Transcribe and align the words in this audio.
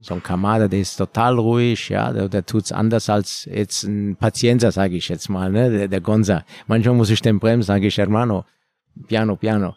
so 0.00 0.14
ein 0.14 0.22
Kamada, 0.22 0.66
der 0.66 0.80
ist 0.80 0.96
total 0.96 1.38
ruhig, 1.38 1.90
ja, 1.90 2.12
der, 2.12 2.28
der 2.28 2.46
tut's 2.46 2.72
anders 2.72 3.10
als 3.10 3.44
jetzt 3.44 3.84
ein 3.84 4.16
Pazienza, 4.16 4.72
sage 4.72 4.96
ich 4.96 5.08
jetzt 5.08 5.28
mal, 5.28 5.52
ne, 5.52 5.70
der, 5.70 5.88
der 5.88 6.00
Gonza. 6.00 6.44
Manchmal 6.66 6.94
muss 6.94 7.10
ich 7.10 7.20
den 7.20 7.38
bremsen, 7.38 7.66
sage 7.66 7.86
ich, 7.86 7.98
Hermano, 7.98 8.44
piano, 9.06 9.36
piano. 9.36 9.74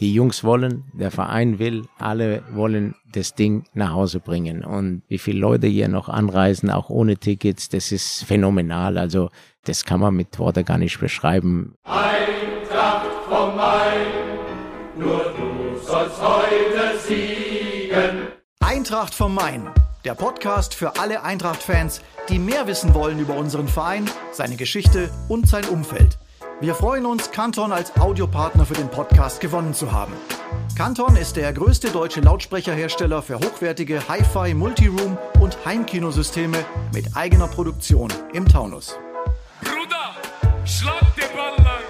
Die 0.00 0.14
Jungs 0.14 0.44
wollen, 0.44 0.84
der 0.94 1.10
Verein 1.10 1.58
will, 1.58 1.84
alle 1.98 2.42
wollen 2.52 2.94
das 3.12 3.34
Ding 3.34 3.64
nach 3.74 3.92
Hause 3.92 4.18
bringen. 4.18 4.64
Und 4.64 5.02
wie 5.08 5.18
viele 5.18 5.40
Leute 5.40 5.66
hier 5.66 5.88
noch 5.88 6.08
anreisen, 6.08 6.70
auch 6.70 6.88
ohne 6.88 7.16
Tickets, 7.16 7.68
das 7.68 7.92
ist 7.92 8.24
phänomenal. 8.24 8.96
Also 8.96 9.28
das 9.64 9.84
kann 9.84 10.00
man 10.00 10.14
mit 10.14 10.38
Worten 10.38 10.64
gar 10.64 10.78
nicht 10.78 10.98
beschreiben. 10.98 11.74
Eintracht 11.84 13.06
vom 13.28 13.56
Main, 13.56 14.06
nur 14.98 15.33
Eintracht 18.74 19.14
vom 19.14 19.36
Main, 19.36 19.70
der 20.04 20.16
Podcast 20.16 20.74
für 20.74 20.98
alle 20.98 21.22
Eintracht-Fans, 21.22 22.00
die 22.28 22.40
mehr 22.40 22.66
wissen 22.66 22.92
wollen 22.92 23.20
über 23.20 23.36
unseren 23.36 23.68
Verein, 23.68 24.10
seine 24.32 24.56
Geschichte 24.56 25.10
und 25.28 25.46
sein 25.48 25.64
Umfeld. 25.66 26.18
Wir 26.60 26.74
freuen 26.74 27.06
uns, 27.06 27.30
Canton 27.30 27.70
als 27.70 27.96
Audiopartner 27.96 28.66
für 28.66 28.74
den 28.74 28.88
Podcast 28.88 29.40
gewonnen 29.40 29.74
zu 29.74 29.92
haben. 29.92 30.12
Canton 30.76 31.14
ist 31.14 31.36
der 31.36 31.52
größte 31.52 31.90
deutsche 31.90 32.20
Lautsprecherhersteller 32.20 33.22
für 33.22 33.36
hochwertige 33.36 34.08
Hi-Fi, 34.08 34.54
Multiroom 34.54 35.18
und 35.38 35.56
Heimkinosysteme 35.64 36.58
mit 36.92 37.16
eigener 37.16 37.46
Produktion 37.46 38.12
im 38.32 38.48
Taunus. 38.48 38.98
Bruder, 39.62 40.16
schlag 40.66 41.14
den 41.14 41.36
Ball 41.36 41.64
lang. 41.64 41.84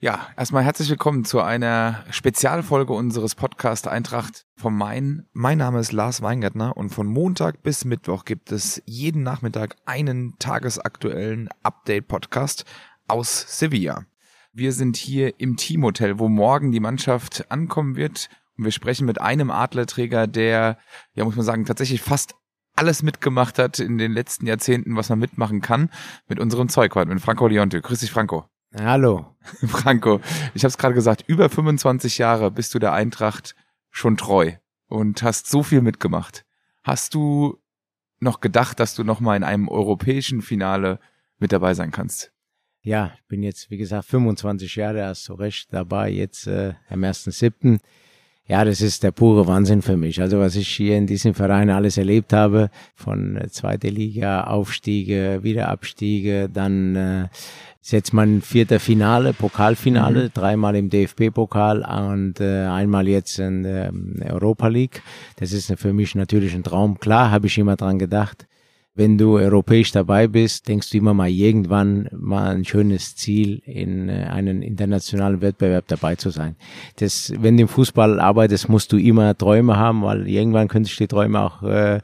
Ja, 0.00 0.26
erstmal 0.36 0.64
herzlich 0.64 0.90
willkommen 0.90 1.24
zu 1.24 1.40
einer 1.40 2.02
Spezialfolge 2.10 2.92
unseres 2.92 3.36
Podcast 3.36 3.86
Eintracht 3.86 4.44
vom 4.62 4.78
Main. 4.78 5.26
Mein 5.32 5.58
Name 5.58 5.80
ist 5.80 5.90
Lars 5.90 6.22
Weingärtner 6.22 6.76
und 6.76 6.90
von 6.90 7.08
Montag 7.08 7.64
bis 7.64 7.84
Mittwoch 7.84 8.24
gibt 8.24 8.52
es 8.52 8.80
jeden 8.86 9.24
Nachmittag 9.24 9.74
einen 9.86 10.38
tagesaktuellen 10.38 11.48
Update-Podcast 11.64 12.64
aus 13.08 13.58
Sevilla. 13.58 14.04
Wir 14.52 14.72
sind 14.72 14.96
hier 14.96 15.40
im 15.40 15.56
Teamhotel, 15.56 16.20
wo 16.20 16.28
morgen 16.28 16.70
die 16.70 16.78
Mannschaft 16.78 17.50
ankommen 17.50 17.96
wird 17.96 18.28
und 18.56 18.64
wir 18.64 18.70
sprechen 18.70 19.04
mit 19.04 19.20
einem 19.20 19.50
Adlerträger, 19.50 20.28
der, 20.28 20.78
ja 21.14 21.24
muss 21.24 21.34
man 21.34 21.44
sagen, 21.44 21.64
tatsächlich 21.64 22.00
fast 22.00 22.36
alles 22.76 23.02
mitgemacht 23.02 23.58
hat 23.58 23.80
in 23.80 23.98
den 23.98 24.12
letzten 24.12 24.46
Jahrzehnten, 24.46 24.94
was 24.94 25.08
man 25.08 25.18
mitmachen 25.18 25.60
kann, 25.60 25.90
mit 26.28 26.38
unserem 26.38 26.68
Zeugwart, 26.68 27.08
mit 27.08 27.20
Franco 27.20 27.48
Leonte. 27.48 27.80
Grüß 27.80 27.98
dich, 27.98 28.12
Franco. 28.12 28.44
Hallo. 28.80 29.34
Franco, 29.66 30.20
ich 30.54 30.62
habe 30.62 30.68
es 30.68 30.78
gerade 30.78 30.94
gesagt, 30.94 31.24
über 31.26 31.48
25 31.48 32.18
Jahre 32.18 32.52
bist 32.52 32.72
du 32.74 32.78
der 32.78 32.92
Eintracht 32.92 33.56
schon 33.92 34.16
treu 34.16 34.52
und 34.88 35.22
hast 35.22 35.46
so 35.46 35.62
viel 35.62 35.82
mitgemacht. 35.82 36.44
Hast 36.82 37.14
du 37.14 37.62
noch 38.18 38.40
gedacht, 38.40 38.80
dass 38.80 38.96
du 38.96 39.04
noch 39.04 39.20
mal 39.20 39.36
in 39.36 39.44
einem 39.44 39.68
europäischen 39.68 40.42
Finale 40.42 40.98
mit 41.38 41.52
dabei 41.52 41.74
sein 41.74 41.92
kannst? 41.92 42.32
Ja, 42.80 43.12
ich 43.14 43.24
bin 43.28 43.44
jetzt, 43.44 43.70
wie 43.70 43.76
gesagt, 43.76 44.06
25 44.06 44.74
Jahre, 44.74 45.06
hast 45.06 45.28
du 45.28 45.34
recht, 45.34 45.72
dabei 45.72 46.10
jetzt 46.10 46.48
äh, 46.48 46.74
am 46.88 47.04
1.7. 47.04 47.78
Ja, 48.52 48.66
das 48.66 48.82
ist 48.82 49.02
der 49.02 49.12
pure 49.12 49.46
Wahnsinn 49.46 49.80
für 49.80 49.96
mich. 49.96 50.20
Also 50.20 50.38
was 50.38 50.56
ich 50.56 50.68
hier 50.68 50.98
in 50.98 51.06
diesem 51.06 51.32
Verein 51.32 51.70
alles 51.70 51.96
erlebt 51.96 52.34
habe, 52.34 52.68
von 52.94 53.38
äh, 53.38 53.48
zweite 53.48 53.88
Liga, 53.88 54.44
Aufstiege, 54.44 55.38
Wiederabstiege, 55.42 56.50
dann 56.52 56.94
äh, 56.94 57.28
ist 57.80 57.92
jetzt 57.92 58.12
mein 58.12 58.42
vierter 58.42 58.78
Finale, 58.78 59.32
Pokalfinale, 59.32 60.24
mhm. 60.24 60.30
dreimal 60.34 60.76
im 60.76 60.90
DFB-Pokal 60.90 61.80
und 62.10 62.42
äh, 62.42 62.66
einmal 62.66 63.08
jetzt 63.08 63.38
in 63.38 63.62
der 63.62 63.90
Europa 64.28 64.68
League. 64.68 65.00
Das 65.36 65.52
ist 65.52 65.72
für 65.78 65.94
mich 65.94 66.14
natürlich 66.14 66.54
ein 66.54 66.62
Traum. 66.62 67.00
Klar, 67.00 67.30
habe 67.30 67.46
ich 67.46 67.56
immer 67.56 67.76
dran 67.76 67.98
gedacht 67.98 68.46
wenn 68.94 69.16
du 69.16 69.38
europäisch 69.38 69.90
dabei 69.92 70.26
bist, 70.28 70.68
denkst 70.68 70.90
du 70.90 70.98
immer 70.98 71.14
mal 71.14 71.30
irgendwann 71.30 72.08
mal 72.12 72.54
ein 72.54 72.64
schönes 72.64 73.16
Ziel, 73.16 73.62
in 73.64 74.08
äh, 74.08 74.24
einem 74.24 74.62
internationalen 74.62 75.40
Wettbewerb 75.40 75.86
dabei 75.88 76.16
zu 76.16 76.30
sein. 76.30 76.56
Das, 76.96 77.32
wenn 77.38 77.56
du 77.56 77.62
im 77.62 77.68
Fußball 77.68 78.20
arbeitest, 78.20 78.68
musst 78.68 78.92
du 78.92 78.98
immer 78.98 79.36
Träume 79.36 79.76
haben, 79.76 80.02
weil 80.02 80.28
irgendwann 80.28 80.68
könntest 80.68 80.98
du 80.98 81.04
die 81.04 81.08
Träume 81.08 81.40
auch 81.40 81.62
äh, 81.62 82.00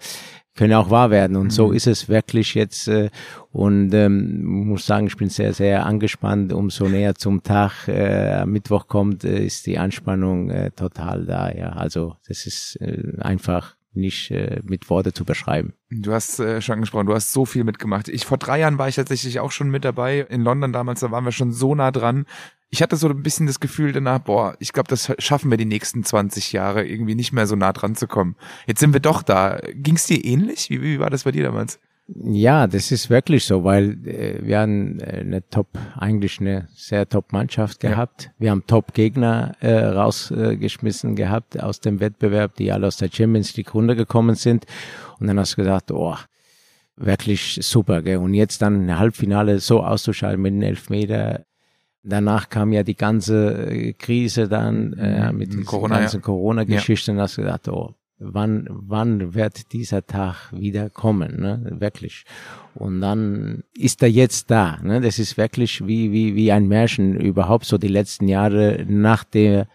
können 0.58 0.74
auch 0.74 0.90
wahr 0.90 1.10
werden. 1.10 1.36
Und 1.36 1.46
mhm. 1.46 1.50
so 1.50 1.72
ist 1.72 1.86
es 1.86 2.08
wirklich 2.08 2.54
jetzt. 2.54 2.88
Äh, 2.88 3.10
und 3.52 3.94
ähm, 3.94 4.44
muss 4.44 4.86
sagen, 4.86 5.06
ich 5.06 5.16
bin 5.16 5.30
sehr, 5.30 5.54
sehr 5.54 5.86
angespannt. 5.86 6.52
Umso 6.52 6.88
näher 6.88 7.14
zum 7.14 7.42
Tag 7.42 7.86
äh, 7.86 8.44
Mittwoch 8.44 8.88
kommt, 8.88 9.24
äh, 9.24 9.44
ist 9.44 9.66
die 9.66 9.78
Anspannung 9.78 10.50
äh, 10.50 10.70
total 10.72 11.24
da. 11.24 11.50
Ja, 11.50 11.68
also 11.70 12.16
das 12.26 12.44
ist 12.46 12.76
äh, 12.80 13.20
einfach 13.20 13.77
nicht 13.92 14.30
äh, 14.30 14.60
mit 14.64 14.90
Worte 14.90 15.12
zu 15.12 15.24
beschreiben. 15.24 15.74
Du 15.90 16.12
hast 16.12 16.38
äh, 16.38 16.60
schon 16.60 16.74
angesprochen, 16.74 17.06
du 17.06 17.14
hast 17.14 17.32
so 17.32 17.44
viel 17.44 17.64
mitgemacht. 17.64 18.08
Ich 18.08 18.26
vor 18.26 18.38
drei 18.38 18.60
Jahren 18.60 18.78
war 18.78 18.88
ich 18.88 18.96
tatsächlich 18.96 19.40
auch 19.40 19.50
schon 19.50 19.70
mit 19.70 19.84
dabei 19.84 20.20
in 20.20 20.42
London 20.42 20.72
damals, 20.72 21.00
da 21.00 21.10
waren 21.10 21.24
wir 21.24 21.32
schon 21.32 21.52
so 21.52 21.74
nah 21.74 21.90
dran. 21.90 22.26
Ich 22.70 22.82
hatte 22.82 22.96
so 22.96 23.08
ein 23.08 23.22
bisschen 23.22 23.46
das 23.46 23.60
Gefühl 23.60 23.92
danach, 23.92 24.18
boah, 24.18 24.54
ich 24.60 24.74
glaube, 24.74 24.88
das 24.88 25.12
schaffen 25.18 25.50
wir 25.50 25.56
die 25.56 25.64
nächsten 25.64 26.04
20 26.04 26.52
Jahre 26.52 26.86
irgendwie 26.86 27.14
nicht 27.14 27.32
mehr 27.32 27.46
so 27.46 27.56
nah 27.56 27.72
dran 27.72 27.94
zu 27.94 28.06
kommen. 28.06 28.36
Jetzt 28.66 28.80
sind 28.80 28.92
wir 28.92 29.00
doch 29.00 29.22
da. 29.22 29.58
Ging 29.72 29.96
es 29.96 30.06
dir 30.06 30.22
ähnlich? 30.22 30.68
Wie, 30.68 30.82
wie 30.82 30.98
war 30.98 31.08
das 31.08 31.24
bei 31.24 31.32
dir 31.32 31.44
damals? 31.44 31.80
Ja, 32.10 32.66
das 32.66 32.90
ist 32.90 33.10
wirklich 33.10 33.44
so, 33.44 33.64
weil 33.64 33.98
äh, 34.06 34.38
wir 34.40 34.60
haben 34.60 34.98
äh, 35.00 35.20
eine 35.20 35.46
Top, 35.50 35.68
eigentlich 35.94 36.40
eine 36.40 36.66
sehr 36.74 37.06
Top-Mannschaft 37.06 37.80
gehabt. 37.80 38.24
Ja. 38.24 38.30
Wir 38.38 38.50
haben 38.50 38.66
Top-Gegner 38.66 39.56
äh, 39.60 39.74
rausgeschmissen 39.74 41.16
gehabt 41.16 41.62
aus 41.62 41.80
dem 41.80 42.00
Wettbewerb, 42.00 42.54
die 42.56 42.72
alle 42.72 42.86
aus 42.86 42.96
der 42.96 43.10
Champions 43.12 43.54
League 43.58 43.74
runtergekommen 43.74 44.36
sind. 44.36 44.64
Und 45.20 45.26
dann 45.26 45.38
hast 45.38 45.52
du 45.52 45.56
gedacht, 45.62 45.90
oh, 45.90 46.16
wirklich 46.96 47.58
super. 47.62 48.00
Gell? 48.00 48.16
Und 48.16 48.32
jetzt 48.32 48.62
dann 48.62 48.82
eine 48.82 48.98
Halbfinale 48.98 49.58
so 49.58 49.82
auszuschalten 49.82 50.40
mit 50.40 50.54
den 50.54 50.62
Elfmeter. 50.62 51.44
Danach 52.02 52.48
kam 52.48 52.72
ja 52.72 52.84
die 52.84 52.96
ganze 52.96 53.70
äh, 53.70 53.92
Krise 53.92 54.48
dann 54.48 54.94
äh, 54.94 55.30
mit 55.34 55.52
den 55.52 55.66
Corona, 55.66 55.98
ganzen 55.98 56.20
ja. 56.20 56.22
Corona-Geschichten. 56.22 57.10
Ja. 57.10 57.16
Und 57.16 57.22
hast 57.22 57.36
du 57.36 57.42
gedacht, 57.42 57.68
oh, 57.68 57.94
wann, 58.18 58.66
wann 58.68 59.34
wird 59.34 59.72
dieser 59.72 60.06
Tag 60.06 60.52
wieder 60.52 60.90
kommen, 60.90 61.40
ne? 61.40 61.76
wirklich. 61.78 62.24
Und 62.74 63.00
dann 63.00 63.62
ist 63.74 64.02
er 64.02 64.10
jetzt 64.10 64.50
da. 64.50 64.78
Ne? 64.82 65.00
Das 65.00 65.18
ist 65.18 65.36
wirklich 65.36 65.86
wie, 65.86 66.12
wie, 66.12 66.34
wie 66.34 66.52
ein 66.52 66.68
Märchen 66.68 67.18
überhaupt 67.20 67.64
so 67.64 67.78
die 67.78 67.88
letzten 67.88 68.28
Jahre 68.28 68.84
nach 68.88 69.24
der, 69.24 69.68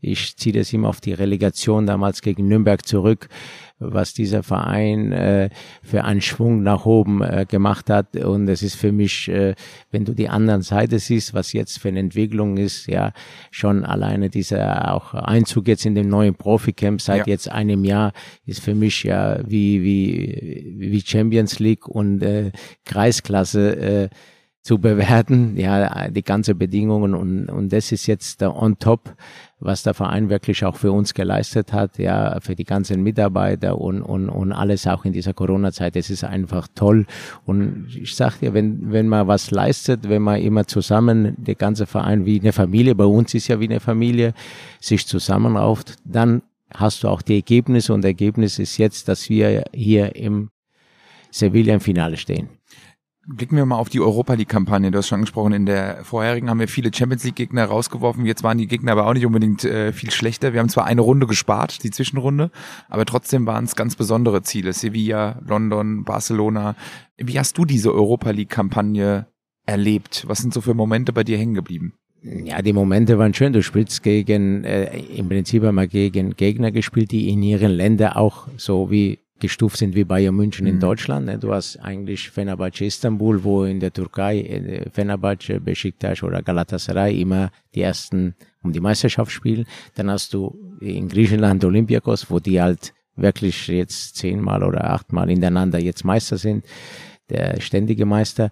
ich 0.00 0.36
ziehe 0.36 0.54
das 0.54 0.72
immer 0.72 0.88
auf 0.88 1.00
die 1.00 1.12
Relegation 1.12 1.86
damals 1.86 2.22
gegen 2.22 2.48
Nürnberg 2.48 2.86
zurück, 2.86 3.28
was 3.80 4.12
dieser 4.12 4.42
Verein 4.42 5.10
äh, 5.12 5.48
für 5.82 6.04
einen 6.04 6.20
Schwung 6.20 6.62
nach 6.62 6.84
oben 6.84 7.22
äh, 7.22 7.46
gemacht 7.48 7.88
hat. 7.88 8.14
Und 8.16 8.46
es 8.48 8.62
ist 8.62 8.76
für 8.76 8.92
mich, 8.92 9.28
äh, 9.28 9.54
wenn 9.90 10.04
du 10.04 10.12
die 10.12 10.28
anderen 10.28 10.62
Seite 10.62 10.98
siehst, 10.98 11.34
was 11.34 11.52
jetzt 11.52 11.78
für 11.78 11.88
eine 11.88 12.00
Entwicklung 12.00 12.58
ist, 12.58 12.86
ja, 12.86 13.12
schon 13.50 13.84
alleine 13.84 14.28
dieser 14.28 14.94
auch 14.94 15.14
Einzug 15.14 15.66
jetzt 15.66 15.86
in 15.86 15.94
dem 15.94 16.08
neuen 16.08 16.34
Profi-Camp 16.34 17.00
seit 17.00 17.26
ja. 17.26 17.32
jetzt 17.32 17.50
einem 17.50 17.84
Jahr 17.84 18.12
ist 18.44 18.60
für 18.60 18.74
mich 18.74 19.02
ja 19.04 19.40
wie, 19.46 19.82
wie, 19.82 20.74
wie 20.78 21.00
Champions 21.00 21.58
League 21.58 21.88
und 21.88 22.22
äh, 22.22 22.52
Kreisklasse 22.84 23.76
äh, 23.76 24.08
zu 24.62 24.78
bewerten, 24.78 25.56
ja, 25.56 26.08
die 26.10 26.22
ganze 26.22 26.54
Bedingungen 26.54 27.14
und, 27.14 27.48
und 27.48 27.72
das 27.72 27.92
ist 27.92 28.06
jetzt 28.06 28.42
der 28.42 28.54
on 28.54 28.78
top, 28.78 29.14
was 29.58 29.82
der 29.82 29.94
Verein 29.94 30.28
wirklich 30.28 30.64
auch 30.64 30.76
für 30.76 30.92
uns 30.92 31.14
geleistet 31.14 31.72
hat, 31.72 31.98
ja, 31.98 32.38
für 32.40 32.54
die 32.54 32.64
ganzen 32.64 33.02
Mitarbeiter 33.02 33.78
und, 33.78 34.02
und, 34.02 34.28
und 34.28 34.52
alles 34.52 34.86
auch 34.86 35.06
in 35.06 35.12
dieser 35.12 35.32
Corona-Zeit. 35.32 35.96
Das 35.96 36.10
ist 36.10 36.24
einfach 36.24 36.68
toll. 36.74 37.06
Und 37.46 37.88
ich 37.94 38.14
sag 38.14 38.38
dir, 38.40 38.52
wenn, 38.52 38.92
wenn 38.92 39.08
man 39.08 39.26
was 39.28 39.50
leistet, 39.50 40.08
wenn 40.08 40.22
man 40.22 40.40
immer 40.40 40.66
zusammen, 40.66 41.36
der 41.38 41.54
ganze 41.54 41.86
Verein 41.86 42.26
wie 42.26 42.40
eine 42.40 42.52
Familie, 42.52 42.94
bei 42.94 43.04
uns 43.04 43.32
ist 43.32 43.48
ja 43.48 43.60
wie 43.60 43.68
eine 43.68 43.80
Familie, 43.80 44.34
sich 44.78 45.06
zusammenrauft, 45.06 45.96
dann 46.04 46.42
hast 46.74 47.02
du 47.02 47.08
auch 47.08 47.22
die 47.22 47.36
Ergebnisse 47.36 47.94
und 47.94 48.04
Ergebnis 48.04 48.58
ist 48.58 48.76
jetzt, 48.76 49.08
dass 49.08 49.28
wir 49.30 49.64
hier 49.74 50.16
im 50.16 50.50
Sevilla 51.30 51.74
im 51.74 51.80
Finale 51.80 52.16
stehen. 52.16 52.59
Blicken 53.26 53.56
wir 53.56 53.66
mal 53.66 53.76
auf 53.76 53.90
die 53.90 54.00
Europa 54.00 54.32
League-Kampagne. 54.32 54.90
Du 54.90 54.98
hast 54.98 55.08
schon 55.08 55.16
angesprochen, 55.16 55.52
in 55.52 55.66
der 55.66 56.04
vorherigen 56.04 56.48
haben 56.48 56.58
wir 56.58 56.68
viele 56.68 56.90
Champions 56.92 57.22
League-Gegner 57.22 57.66
rausgeworfen. 57.66 58.24
Jetzt 58.24 58.42
waren 58.42 58.56
die 58.56 58.66
Gegner 58.66 58.92
aber 58.92 59.06
auch 59.06 59.12
nicht 59.12 59.26
unbedingt 59.26 59.62
äh, 59.64 59.92
viel 59.92 60.10
schlechter. 60.10 60.54
Wir 60.54 60.60
haben 60.60 60.70
zwar 60.70 60.86
eine 60.86 61.02
Runde 61.02 61.26
gespart, 61.26 61.84
die 61.84 61.90
Zwischenrunde, 61.90 62.50
aber 62.88 63.04
trotzdem 63.04 63.46
waren 63.46 63.64
es 63.66 63.76
ganz 63.76 63.94
besondere 63.94 64.42
Ziele. 64.42 64.72
Sevilla, 64.72 65.38
London, 65.46 66.04
Barcelona. 66.04 66.76
Wie 67.18 67.38
hast 67.38 67.58
du 67.58 67.66
diese 67.66 67.92
Europa 67.92 68.30
League-Kampagne 68.30 69.26
erlebt? 69.66 70.24
Was 70.26 70.38
sind 70.38 70.54
so 70.54 70.62
für 70.62 70.72
Momente 70.72 71.12
bei 71.12 71.22
dir 71.22 71.36
hängen 71.36 71.54
geblieben? 71.54 71.92
Ja, 72.22 72.62
die 72.62 72.72
Momente 72.72 73.18
waren 73.18 73.34
schön. 73.34 73.52
Du 73.52 73.62
spielst 73.62 74.02
gegen, 74.02 74.64
äh, 74.64 74.98
im 74.98 75.28
Prinzip 75.28 75.62
einmal 75.62 75.88
gegen 75.88 76.36
Gegner 76.36 76.70
gespielt, 76.70 77.12
die 77.12 77.28
in 77.28 77.42
ihren 77.42 77.70
Ländern 77.70 78.14
auch 78.14 78.48
so 78.56 78.90
wie 78.90 79.18
gestuft 79.40 79.78
sind 79.78 79.94
wie 79.94 80.04
Bayern 80.04 80.34
München 80.34 80.66
in 80.66 80.76
mhm. 80.76 80.80
Deutschland. 80.80 81.26
Ne? 81.26 81.38
Du 81.38 81.52
hast 81.52 81.76
eigentlich 81.78 82.30
Fenerbahce 82.30 82.84
Istanbul, 82.84 83.42
wo 83.42 83.64
in 83.64 83.80
der 83.80 83.92
Türkei 83.92 84.40
äh, 84.40 84.90
Fenerbahce, 84.90 85.60
Besiktas 85.60 86.22
oder 86.22 86.42
Galatasaray 86.42 87.20
immer 87.20 87.50
die 87.74 87.82
ersten 87.82 88.34
um 88.62 88.72
die 88.72 88.80
Meisterschaft 88.80 89.32
spielen. 89.32 89.66
Dann 89.94 90.10
hast 90.10 90.34
du 90.34 90.56
in 90.80 91.08
Griechenland 91.08 91.64
Olympiakos, 91.64 92.30
wo 92.30 92.38
die 92.38 92.60
halt 92.60 92.92
wirklich 93.16 93.66
jetzt 93.68 94.16
zehnmal 94.16 94.62
oder 94.62 94.90
achtmal 94.90 95.28
hintereinander 95.28 95.78
jetzt 95.78 96.04
Meister 96.04 96.36
sind, 96.36 96.64
der 97.28 97.60
ständige 97.60 98.06
Meister. 98.06 98.50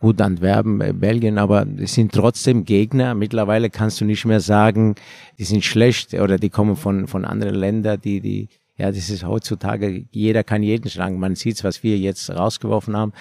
Gut, 0.00 0.20
Antwerpen, 0.20 0.80
äh, 0.80 0.92
Belgien, 0.92 1.38
aber 1.38 1.66
es 1.76 1.94
sind 1.94 2.12
trotzdem 2.12 2.64
Gegner. 2.64 3.14
Mittlerweile 3.14 3.68
kannst 3.68 4.00
du 4.00 4.04
nicht 4.04 4.24
mehr 4.24 4.40
sagen, 4.40 4.94
die 5.38 5.44
sind 5.44 5.64
schlecht 5.64 6.14
oder 6.14 6.38
die 6.38 6.50
kommen 6.50 6.76
von, 6.76 7.08
von 7.08 7.24
anderen 7.24 7.56
Ländern, 7.56 8.00
die, 8.00 8.20
die, 8.20 8.48
ja, 8.78 8.90
das 8.90 9.10
ist 9.10 9.24
heutzutage, 9.24 10.06
jeder 10.10 10.44
kann 10.44 10.62
jeden 10.62 10.88
schlagen. 10.88 11.18
Man 11.18 11.34
sieht's, 11.34 11.64
was 11.64 11.82
wir 11.82 11.98
jetzt 11.98 12.30
rausgeworfen 12.30 12.96
haben. 12.96 13.12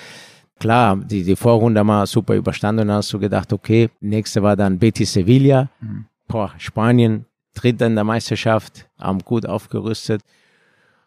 Klar, 0.59 0.98
die, 0.98 1.24
die 1.24 1.36
Vorrunde 1.36 1.80
haben 1.80 1.88
wir 1.88 2.07
super 2.07 2.36
überstanden 2.36 2.83
und 2.83 2.88
dann 2.88 2.98
hast 2.98 3.12
du 3.12 3.19
gedacht, 3.19 3.51
okay, 3.51 3.89
nächste 4.00 4.42
war 4.42 4.56
dann 4.56 4.80
Betis 4.80 5.13
Sevilla, 5.13 5.69
mhm. 5.81 6.06
Boah, 6.27 6.54
Spanien, 6.57 7.25
Dritter 7.54 7.88
in 7.88 7.95
der 7.95 8.04
Meisterschaft, 8.04 8.88
haben 9.00 9.19
gut 9.19 9.45
aufgerüstet. 9.45 10.21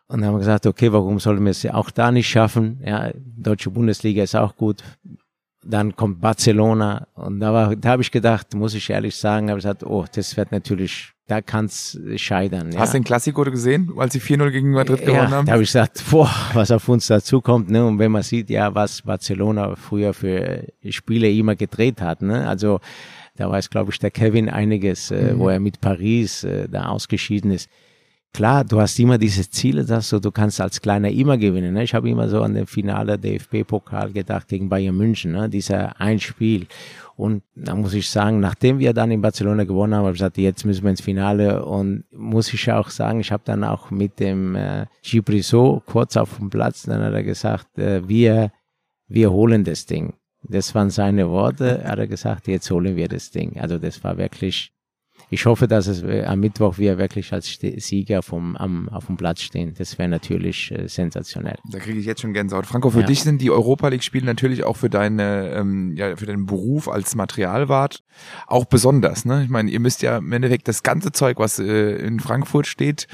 Und 0.08 0.20
dann 0.20 0.28
haben 0.28 0.34
wir 0.34 0.40
gesagt, 0.40 0.66
okay, 0.66 0.92
warum 0.92 1.20
sollen 1.20 1.44
wir 1.44 1.50
es 1.50 1.64
auch 1.66 1.90
da 1.90 2.10
nicht 2.10 2.28
schaffen? 2.28 2.80
Ja, 2.84 3.12
deutsche 3.14 3.70
Bundesliga 3.70 4.22
ist 4.22 4.34
auch 4.34 4.56
gut. 4.56 4.82
Dann 5.62 5.94
kommt 5.94 6.20
Barcelona 6.20 7.06
und 7.14 7.40
da 7.40 7.52
war, 7.52 7.76
da 7.76 7.90
habe 7.90 8.02
ich 8.02 8.10
gedacht, 8.10 8.54
muss 8.54 8.74
ich 8.74 8.88
ehrlich 8.88 9.14
sagen, 9.14 9.50
habe 9.50 9.58
ich 9.58 9.64
gesagt, 9.64 9.84
oh, 9.84 10.06
das 10.14 10.36
wird 10.36 10.52
natürlich, 10.52 11.12
da 11.26 11.42
kann 11.42 11.66
es 11.66 12.00
scheitern. 12.16 12.70
Hast 12.78 12.94
du 12.94 12.98
den 12.98 13.04
Klassiko 13.04 13.42
gesehen, 13.44 13.92
als 13.98 14.14
sie 14.14 14.20
4-0 14.20 14.50
gegen 14.50 14.70
Madrid 14.70 15.00
gewonnen 15.00 15.16
ja, 15.16 15.30
haben? 15.30 15.46
Da 15.46 15.52
habe 15.52 15.62
ich 15.62 15.68
gesagt, 15.68 16.02
boah, 16.10 16.30
was 16.54 16.70
auf 16.70 16.88
uns 16.88 17.08
dazu 17.08 17.42
kommt, 17.42 17.70
ne? 17.70 17.84
Und 17.84 17.98
wenn 17.98 18.10
man 18.10 18.22
sieht, 18.22 18.48
ja, 18.48 18.74
was 18.74 19.02
Barcelona 19.02 19.76
früher 19.76 20.14
für 20.14 20.66
Spiele 20.88 21.30
immer 21.30 21.56
gedreht 21.56 22.00
hat, 22.00 22.22
ne? 22.22 22.48
Also 22.48 22.80
da 23.36 23.50
weiß, 23.50 23.68
glaube 23.68 23.90
ich, 23.92 23.98
der 23.98 24.10
Kevin 24.10 24.48
einiges, 24.48 25.10
äh, 25.10 25.34
mhm. 25.34 25.38
wo 25.38 25.48
er 25.50 25.60
mit 25.60 25.80
Paris 25.80 26.44
äh, 26.44 26.68
da 26.68 26.86
ausgeschieden 26.86 27.50
ist 27.50 27.68
klar, 28.32 28.64
du 28.64 28.80
hast 28.80 28.98
immer 28.98 29.18
diese 29.18 29.48
Ziele, 29.48 29.84
dass 29.84 30.10
du, 30.10 30.18
du 30.18 30.30
kannst 30.30 30.60
als 30.60 30.80
Kleiner 30.80 31.10
immer 31.10 31.36
gewinnen. 31.36 31.74
Ne? 31.74 31.82
Ich 31.82 31.94
habe 31.94 32.08
immer 32.08 32.28
so 32.28 32.42
an 32.42 32.54
den 32.54 32.66
Finale 32.66 33.18
DFB-Pokal 33.18 34.12
gedacht 34.12 34.48
gegen 34.48 34.68
Bayern 34.68 34.96
München, 34.96 35.32
ne? 35.32 35.48
dieser 35.48 36.00
ein 36.00 36.20
Spiel. 36.20 36.66
Und 37.16 37.42
da 37.54 37.74
muss 37.74 37.92
ich 37.92 38.08
sagen, 38.08 38.40
nachdem 38.40 38.78
wir 38.78 38.94
dann 38.94 39.10
in 39.10 39.20
Barcelona 39.20 39.64
gewonnen 39.64 39.94
haben, 39.94 40.04
habe 40.04 40.12
ich 40.12 40.20
gesagt, 40.20 40.38
jetzt 40.38 40.64
müssen 40.64 40.84
wir 40.84 40.90
ins 40.90 41.02
Finale. 41.02 41.64
Und 41.64 42.04
muss 42.12 42.52
ich 42.54 42.72
auch 42.72 42.88
sagen, 42.88 43.20
ich 43.20 43.30
habe 43.30 43.42
dann 43.44 43.62
auch 43.62 43.90
mit 43.90 44.18
dem 44.20 44.54
äh, 44.54 44.86
Gibriso 45.02 45.82
kurz 45.84 46.16
auf 46.16 46.38
dem 46.38 46.48
Platz, 46.48 46.84
dann 46.84 47.02
hat 47.02 47.12
er 47.12 47.22
gesagt, 47.22 47.78
äh, 47.78 48.08
wir, 48.08 48.52
wir 49.06 49.30
holen 49.30 49.64
das 49.64 49.84
Ding. 49.84 50.14
Das 50.42 50.74
waren 50.74 50.88
seine 50.88 51.28
Worte. 51.28 51.84
Hat 51.84 51.98
er 51.98 52.06
gesagt, 52.06 52.48
jetzt 52.48 52.70
holen 52.70 52.96
wir 52.96 53.08
das 53.08 53.30
Ding. 53.30 53.60
Also 53.60 53.76
das 53.78 54.02
war 54.02 54.16
wirklich 54.16 54.72
ich 55.28 55.46
hoffe, 55.46 55.68
dass 55.68 55.86
es 55.86 56.02
äh, 56.02 56.24
am 56.24 56.40
Mittwoch 56.40 56.78
wir 56.78 56.98
wirklich 56.98 57.32
als 57.32 57.58
Sieger 57.76 58.22
vom, 58.22 58.56
am, 58.56 58.88
auf 58.88 59.06
dem 59.06 59.16
Platz 59.16 59.42
stehen. 59.42 59.74
Das 59.76 59.98
wäre 59.98 60.08
natürlich 60.08 60.70
äh, 60.70 60.88
sensationell. 60.88 61.58
Da 61.70 61.78
kriege 61.78 61.98
ich 61.98 62.06
jetzt 62.06 62.22
schon 62.22 62.32
Gänsehaut. 62.32 62.66
Franco, 62.66 62.90
für 62.90 63.00
ja. 63.00 63.06
dich 63.06 63.22
sind 63.22 63.40
die 63.40 63.50
Europa 63.50 63.88
League-Spiele 63.88 64.24
natürlich 64.24 64.64
auch 64.64 64.76
für 64.76 64.90
deine, 64.90 65.50
ähm, 65.54 65.94
ja, 65.96 66.16
für 66.16 66.26
deinen 66.26 66.46
Beruf 66.46 66.88
als 66.88 67.14
Materialwart 67.14 68.02
auch 68.46 68.64
besonders. 68.64 69.24
Ne? 69.24 69.44
Ich 69.44 69.50
meine, 69.50 69.70
ihr 69.70 69.80
müsst 69.80 70.02
ja 70.02 70.18
im 70.18 70.32
Endeffekt 70.32 70.68
das 70.68 70.82
ganze 70.82 71.12
Zeug, 71.12 71.38
was 71.38 71.58
äh, 71.58 71.96
in 71.96 72.20
Frankfurt 72.20 72.66
steht, 72.66 73.06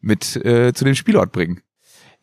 mit 0.00 0.36
äh, 0.44 0.72
zu 0.72 0.84
dem 0.84 0.94
Spielort 0.94 1.32
bringen. 1.32 1.60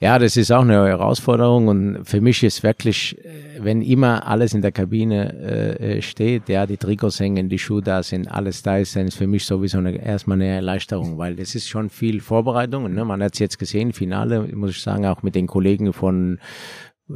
Ja, 0.01 0.17
das 0.17 0.37
ist 0.37 0.49
auch 0.49 0.61
eine 0.61 0.87
Herausforderung 0.87 1.67
und 1.67 2.05
für 2.05 2.21
mich 2.21 2.41
ist 2.43 2.63
wirklich, 2.63 3.17
äh, 3.17 3.59
wenn 3.59 3.81
immer 3.81 4.25
alles 4.25 4.53
in 4.53 4.61
der 4.61 4.71
Kabine 4.71 5.33
äh, 5.33 5.97
äh, 5.97 6.01
steht, 6.01 6.47
ja, 6.47 6.65
die 6.65 6.77
Trikots 6.77 7.19
hängen, 7.19 7.49
die 7.49 7.59
Schuhe 7.59 7.81
da 7.81 8.01
sind, 8.01 8.31
alles 8.31 8.63
da 8.63 8.77
ist, 8.77 8.95
dann 8.95 9.07
ist 9.07 9.17
für 9.17 9.27
mich 9.27 9.45
sowieso 9.45 9.79
eine, 9.79 10.01
erstmal 10.01 10.37
eine 10.37 10.47
Erleichterung, 10.47 11.17
weil 11.17 11.35
das 11.35 11.53
ist 11.53 11.67
schon 11.67 11.89
viel 11.89 12.21
Vorbereitung. 12.21 12.93
Ne? 12.93 13.03
Man 13.03 13.21
hat 13.21 13.33
es 13.33 13.39
jetzt 13.39 13.59
gesehen, 13.59 13.91
Finale, 13.91 14.43
muss 14.55 14.71
ich 14.71 14.81
sagen, 14.81 15.05
auch 15.05 15.21
mit 15.21 15.35
den 15.35 15.47
Kollegen 15.47 15.91
von 15.91 16.39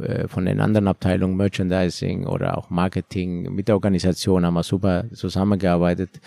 äh, 0.00 0.28
von 0.28 0.46
den 0.46 0.60
anderen 0.60 0.88
Abteilungen, 0.88 1.36
Merchandising 1.36 2.26
oder 2.26 2.58
auch 2.58 2.70
Marketing, 2.70 3.54
mit 3.54 3.68
der 3.68 3.76
Organisation 3.76 4.44
haben 4.44 4.54
wir 4.54 4.62
super 4.62 5.04
zusammengearbeitet. 5.12 6.20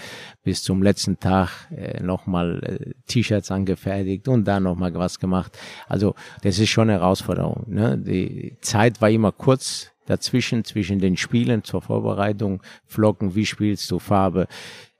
Bis 0.44 0.64
zum 0.64 0.82
letzten 0.82 1.20
Tag 1.20 1.50
äh, 1.76 2.02
nochmal 2.02 2.62
äh, 2.64 2.94
T-Shirts 3.08 3.52
angefertigt 3.52 4.28
und 4.28 4.46
da 4.46 4.60
nochmal 4.60 4.94
was 4.94 5.20
gemacht. 5.20 5.58
Also 5.88 6.16
das 6.44 6.60
ist 6.60 6.70
schon 6.70 6.90
eine 6.90 7.00
Herausforderung. 7.00 7.66
Ne? 7.68 7.98
Die 7.98 8.58
Zeit 8.62 9.02
war 9.02 9.10
immer 9.10 9.32
kurz 9.32 9.92
dazwischen, 10.08 10.64
zwischen 10.64 11.00
den 11.00 11.18
Spielen 11.18 11.64
zur 11.64 11.84
Vorbereitung, 11.84 12.64
Flocken, 12.86 13.36
wie 13.36 13.46
spielst 13.46 13.92
du 13.92 14.00
Farbe, 14.00 14.48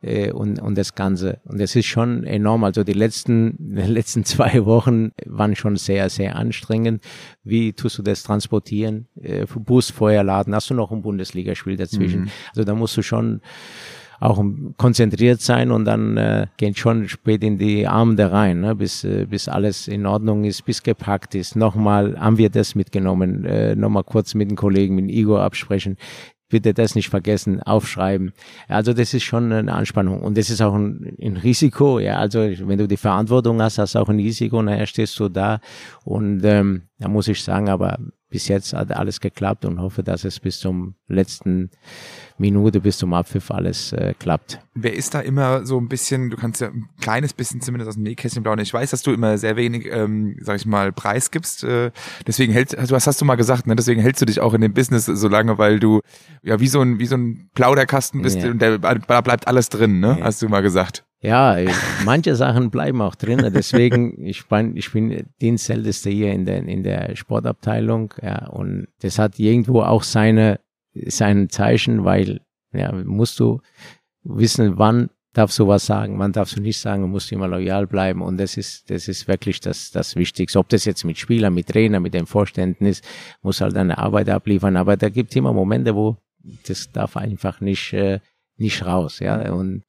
äh, 0.02 0.32
und, 0.32 0.62
und 0.62 0.78
das 0.78 0.94
Ganze. 0.96 1.40
Und 1.46 1.60
das 1.60 1.76
ist 1.76 1.88
schon 1.88 2.24
enorm. 2.24 2.64
Also 2.64 2.84
die 2.84 2.94
letzten, 2.94 3.56
die 3.76 3.82
letzten 3.82 4.26
zwei 4.26 4.66
Wochen 4.66 5.12
waren 5.26 5.56
schon 5.56 5.76
sehr, 5.76 6.10
sehr 6.10 6.36
anstrengend. 6.36 7.04
Wie 7.44 7.74
tust 7.74 7.98
du 7.98 8.04
das 8.04 8.24
transportieren? 8.24 9.08
Äh, 9.22 9.46
Bus 9.56 9.90
vorher 9.90 10.24
laden? 10.24 10.54
Hast 10.54 10.70
du 10.70 10.74
noch 10.74 10.92
ein 10.92 11.02
Bundesligaspiel 11.02 11.78
dazwischen? 11.78 12.22
Mhm. 12.22 12.32
Also 12.50 12.64
da 12.64 12.76
musst 12.76 12.96
du 12.98 13.02
schon 13.02 13.42
auch 14.20 14.44
konzentriert 14.78 15.42
sein 15.42 15.72
und 15.72 15.86
dann 15.86 16.18
äh, 16.18 16.48
gehen 16.58 16.76
schon 16.76 17.08
spät 17.08 17.44
in 17.44 17.58
die 17.58 17.88
Abende 17.88 18.32
rein, 18.32 18.62
ne, 18.62 18.76
bis, 18.76 19.04
äh, 19.04 19.26
bis 19.26 19.48
alles 19.48 19.88
in 19.88 20.06
Ordnung 20.06 20.44
ist, 20.44 20.66
bis 20.66 20.84
gepackt 20.84 21.36
ist. 21.36 21.56
Nochmal 21.56 22.20
haben 22.20 22.38
wir 22.38 22.50
das 22.50 22.76
mitgenommen, 22.76 23.46
äh, 23.46 23.76
nochmal 23.76 24.04
kurz 24.04 24.34
mit 24.34 24.50
den 24.50 24.58
Kollegen, 24.58 24.96
mit 24.96 25.10
Igor 25.10 25.42
absprechen 25.42 25.98
bitte 26.50 26.74
das 26.74 26.96
nicht 26.96 27.10
vergessen, 27.10 27.62
aufschreiben. 27.62 28.32
Also 28.68 28.94
das 28.94 29.14
ist 29.14 29.24
schon 29.24 29.52
eine 29.52 29.74
Anspannung 29.74 30.22
und 30.22 30.38
das 30.38 30.50
ist 30.50 30.62
auch 30.62 30.74
ein, 30.74 31.18
ein, 31.22 31.38
Risiko. 31.38 32.00
Ja, 32.00 32.18
also 32.18 32.40
wenn 32.40 32.78
du 32.78 32.88
die 32.88 32.98
Verantwortung 32.98 33.62
hast, 33.62 33.78
hast 33.78 33.96
du 33.96 34.00
auch 34.00 34.10
ein 34.10 34.20
Risiko. 34.20 34.62
Nachher 34.62 34.88
stehst 34.88 35.20
du 35.20 35.30
da 35.30 35.60
und 36.06 36.42
ähm, 36.44 36.84
da 37.00 37.08
muss 37.10 37.28
ich 37.28 37.44
sagen, 37.44 37.70
aber 37.70 37.98
bis 38.30 38.50
jetzt 38.50 38.74
hat 38.74 38.92
alles 38.92 39.22
geklappt 39.22 39.64
und 39.64 39.80
hoffe, 39.80 40.04
dass 40.04 40.26
es 40.26 40.40
bis 40.40 40.60
zum 40.60 40.96
letzten 41.08 41.70
Minute, 42.38 42.82
bis 42.82 42.98
zum 42.98 43.14
Abpfiff 43.14 43.52
alles 43.52 43.94
äh, 43.94 44.14
klappt. 44.20 44.60
Wer 44.74 44.94
ist 44.94 45.14
da 45.14 45.22
immer 45.22 45.66
so 45.66 45.80
ein 45.80 45.88
bisschen, 45.88 46.30
du 46.30 46.36
kannst 46.36 46.60
ja 46.60 46.68
ein 46.68 46.90
kleines 47.00 47.34
bisschen 47.34 47.62
zumindest 47.62 47.88
aus 47.88 47.96
dem 47.96 48.04
Nähkästchen 48.04 48.44
blauen. 48.44 48.60
Ich 48.60 48.74
weiß, 48.74 48.92
dass 48.92 49.02
du 49.02 49.12
immer 49.12 49.38
sehr 49.38 49.56
wenig, 49.56 49.88
ähm, 49.90 50.36
sag 50.42 50.58
ich 50.58 50.66
mal, 50.66 50.92
Preis 50.92 51.32
gibst. 51.32 51.64
Äh, 51.64 51.92
deswegen 52.28 52.52
hältst, 52.52 52.78
also 52.78 52.94
was 52.94 53.08
hast 53.08 53.22
du 53.22 53.26
mal 53.26 53.36
gesagt, 53.36 53.66
ne? 53.66 53.76
Deswegen 53.76 54.02
hältst 54.02 54.22
du 54.22 54.26
dich 54.26 54.42
auch 54.42 54.54
in 54.54 54.62
dem 54.62 54.74
Business 54.74 55.06
so 55.06 55.28
lange, 55.30 55.58
weil 55.58 55.80
du 55.80 56.02
ja 56.44 56.60
wie 56.60 56.68
so 56.68 56.82
ein, 56.82 57.00
wie 57.00 57.06
so 57.06 57.16
ein 57.16 57.50
Plauderkasten 57.56 58.22
bist 58.22 58.42
ja. 58.42 58.52
und 58.52 58.62
da 58.62 58.78
bleibt 58.78 59.48
alles 59.48 59.70
drin, 59.70 60.00
ne? 60.00 60.18
Ja. 60.20 60.26
Hast 60.26 60.42
du 60.42 60.50
mal 60.50 60.62
gesagt. 60.62 61.07
Ja, 61.20 61.58
manche 62.06 62.36
Sachen 62.36 62.70
bleiben 62.70 63.02
auch 63.02 63.16
drin. 63.16 63.50
Deswegen, 63.54 64.24
ich 64.24 64.48
bin, 64.48 64.78
ich 64.78 64.92
bin 64.92 65.26
Dienstälteste 65.42 66.12
hier 66.12 66.32
in 66.32 66.46
der, 66.46 66.64
in 66.64 66.84
der 66.84 67.16
Sportabteilung. 67.16 68.14
Ja, 68.22 68.48
und 68.48 68.88
das 69.02 69.18
hat 69.18 69.40
irgendwo 69.40 69.82
auch 69.82 70.04
seine, 70.04 70.60
sein 70.94 71.50
Zeichen, 71.50 72.06
weil, 72.06 72.42
ja, 72.72 72.92
musst 72.92 73.40
du 73.40 73.62
wissen, 74.24 74.78
wann 74.78 75.10
darfst 75.34 75.60
du 75.60 75.68
was 75.68 75.86
sagen, 75.86 76.18
wann 76.20 76.32
darfst 76.34 76.58
du 76.58 76.62
nicht 76.62 76.80
sagen, 76.80 77.10
musst 77.10 77.32
du 77.32 77.36
immer 77.36 77.48
loyal 77.48 77.88
bleiben. 77.88 78.22
Und 78.22 78.38
das 78.38 78.58
ist, 78.58 78.90
das 78.90 79.08
ist 79.08 79.28
wirklich 79.28 79.60
das, 79.60 79.92
das 79.92 80.16
Wichtigste. 80.16 80.60
Ob 80.60 80.70
das 80.70 80.86
jetzt 80.86 81.04
mit 81.04 81.18
Spielern, 81.18 81.54
mit 81.54 81.68
Trainer, 81.68 82.00
mit 82.00 82.14
den 82.14 82.28
Vorständen 82.28 82.86
ist, 82.86 83.04
muss 83.42 83.62
halt 83.62 83.76
eine 83.76 83.98
Arbeit 83.98 84.30
abliefern. 84.30 84.78
Aber 84.78 84.98
da 84.98 85.10
gibt 85.10 85.36
immer 85.36 85.54
Momente, 85.54 85.96
wo 85.96 86.18
das 86.68 86.92
darf 86.92 87.18
einfach 87.18 87.60
nicht, 87.60 87.94
äh, 87.94 88.20
nicht 88.58 88.86
raus, 88.86 89.20
ja. 89.20 89.52
Und 89.52 89.84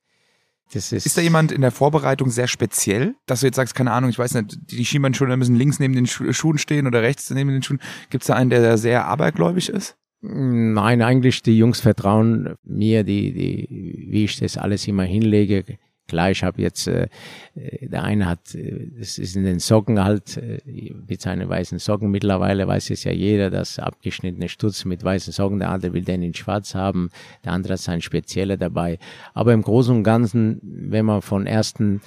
ist, 0.76 0.92
ist 0.92 1.16
da 1.16 1.22
jemand 1.22 1.52
in 1.52 1.60
der 1.60 1.70
Vorbereitung 1.70 2.30
sehr 2.30 2.48
speziell, 2.48 3.14
dass 3.26 3.40
du 3.40 3.46
jetzt 3.46 3.56
sagst, 3.56 3.74
keine 3.74 3.92
Ahnung, 3.92 4.10
ich 4.10 4.18
weiß 4.18 4.34
nicht, 4.34 4.58
die 4.70 4.84
Schienbeinschuhe 4.84 5.34
müssen 5.36 5.56
links 5.56 5.78
neben 5.78 5.94
den 5.94 6.06
Schuhen 6.06 6.58
stehen 6.58 6.86
oder 6.86 7.02
rechts 7.02 7.30
neben 7.30 7.50
den 7.50 7.62
Schuhen. 7.62 7.80
Gibt 8.10 8.24
es 8.24 8.28
da 8.28 8.34
einen, 8.34 8.50
der 8.50 8.76
sehr 8.78 9.06
abergläubig 9.06 9.68
ist? 9.68 9.96
Nein, 10.20 11.00
eigentlich 11.00 11.42
die 11.42 11.56
Jungs 11.56 11.80
vertrauen 11.80 12.54
mir, 12.64 13.04
die, 13.04 13.32
die, 13.32 14.08
wie 14.10 14.24
ich 14.24 14.38
das 14.38 14.56
alles 14.56 14.86
immer 14.88 15.04
hinlege. 15.04 15.78
Klar, 16.08 16.30
ich 16.30 16.42
habe 16.42 16.62
jetzt, 16.62 16.88
äh, 16.88 17.08
der 17.54 18.02
eine 18.02 18.26
hat, 18.26 18.54
äh, 18.54 18.88
es 18.98 19.18
ist 19.18 19.36
in 19.36 19.44
den 19.44 19.58
Socken 19.58 20.02
halt, 20.02 20.38
äh, 20.38 20.58
mit 21.06 21.20
seinen 21.20 21.48
weißen 21.48 21.78
Socken 21.78 22.10
mittlerweile 22.10 22.66
weiß 22.66 22.88
es 22.90 23.04
ja 23.04 23.12
jeder, 23.12 23.50
dass 23.50 23.78
abgeschnittene 23.78 24.48
Stutz 24.48 24.86
mit 24.86 25.04
weißen 25.04 25.34
Socken, 25.34 25.58
der 25.58 25.68
andere 25.68 25.92
will 25.92 26.04
den 26.04 26.22
in 26.22 26.32
schwarz 26.32 26.74
haben, 26.74 27.10
der 27.44 27.52
andere 27.52 27.74
hat 27.74 27.80
sein 27.80 28.00
Spezielle 28.00 28.56
dabei. 28.56 28.98
Aber 29.34 29.52
im 29.52 29.60
Großen 29.60 29.94
und 29.94 30.02
Ganzen, 30.02 30.60
wenn 30.62 31.04
man 31.04 31.20
von 31.20 31.46
ersten 31.46 32.00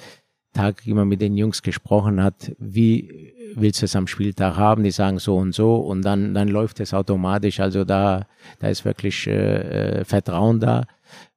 Tag 0.52 0.84
immer 0.86 1.04
mit 1.04 1.22
den 1.22 1.36
Jungs 1.36 1.62
gesprochen 1.62 2.22
hat, 2.22 2.52
wie 2.58 3.32
willst 3.54 3.82
du 3.82 3.84
es 3.84 3.94
am 3.94 4.08
Spieltag 4.08 4.56
haben? 4.56 4.82
Die 4.82 4.90
sagen 4.90 5.20
so 5.20 5.36
und 5.36 5.54
so 5.54 5.76
und 5.76 6.02
dann, 6.02 6.34
dann 6.34 6.48
läuft 6.48 6.80
es 6.80 6.92
automatisch. 6.92 7.60
Also 7.60 7.84
da, 7.84 8.26
da 8.58 8.68
ist 8.68 8.84
wirklich 8.84 9.28
äh, 9.28 10.00
äh 10.00 10.04
Vertrauen 10.04 10.58
da 10.58 10.86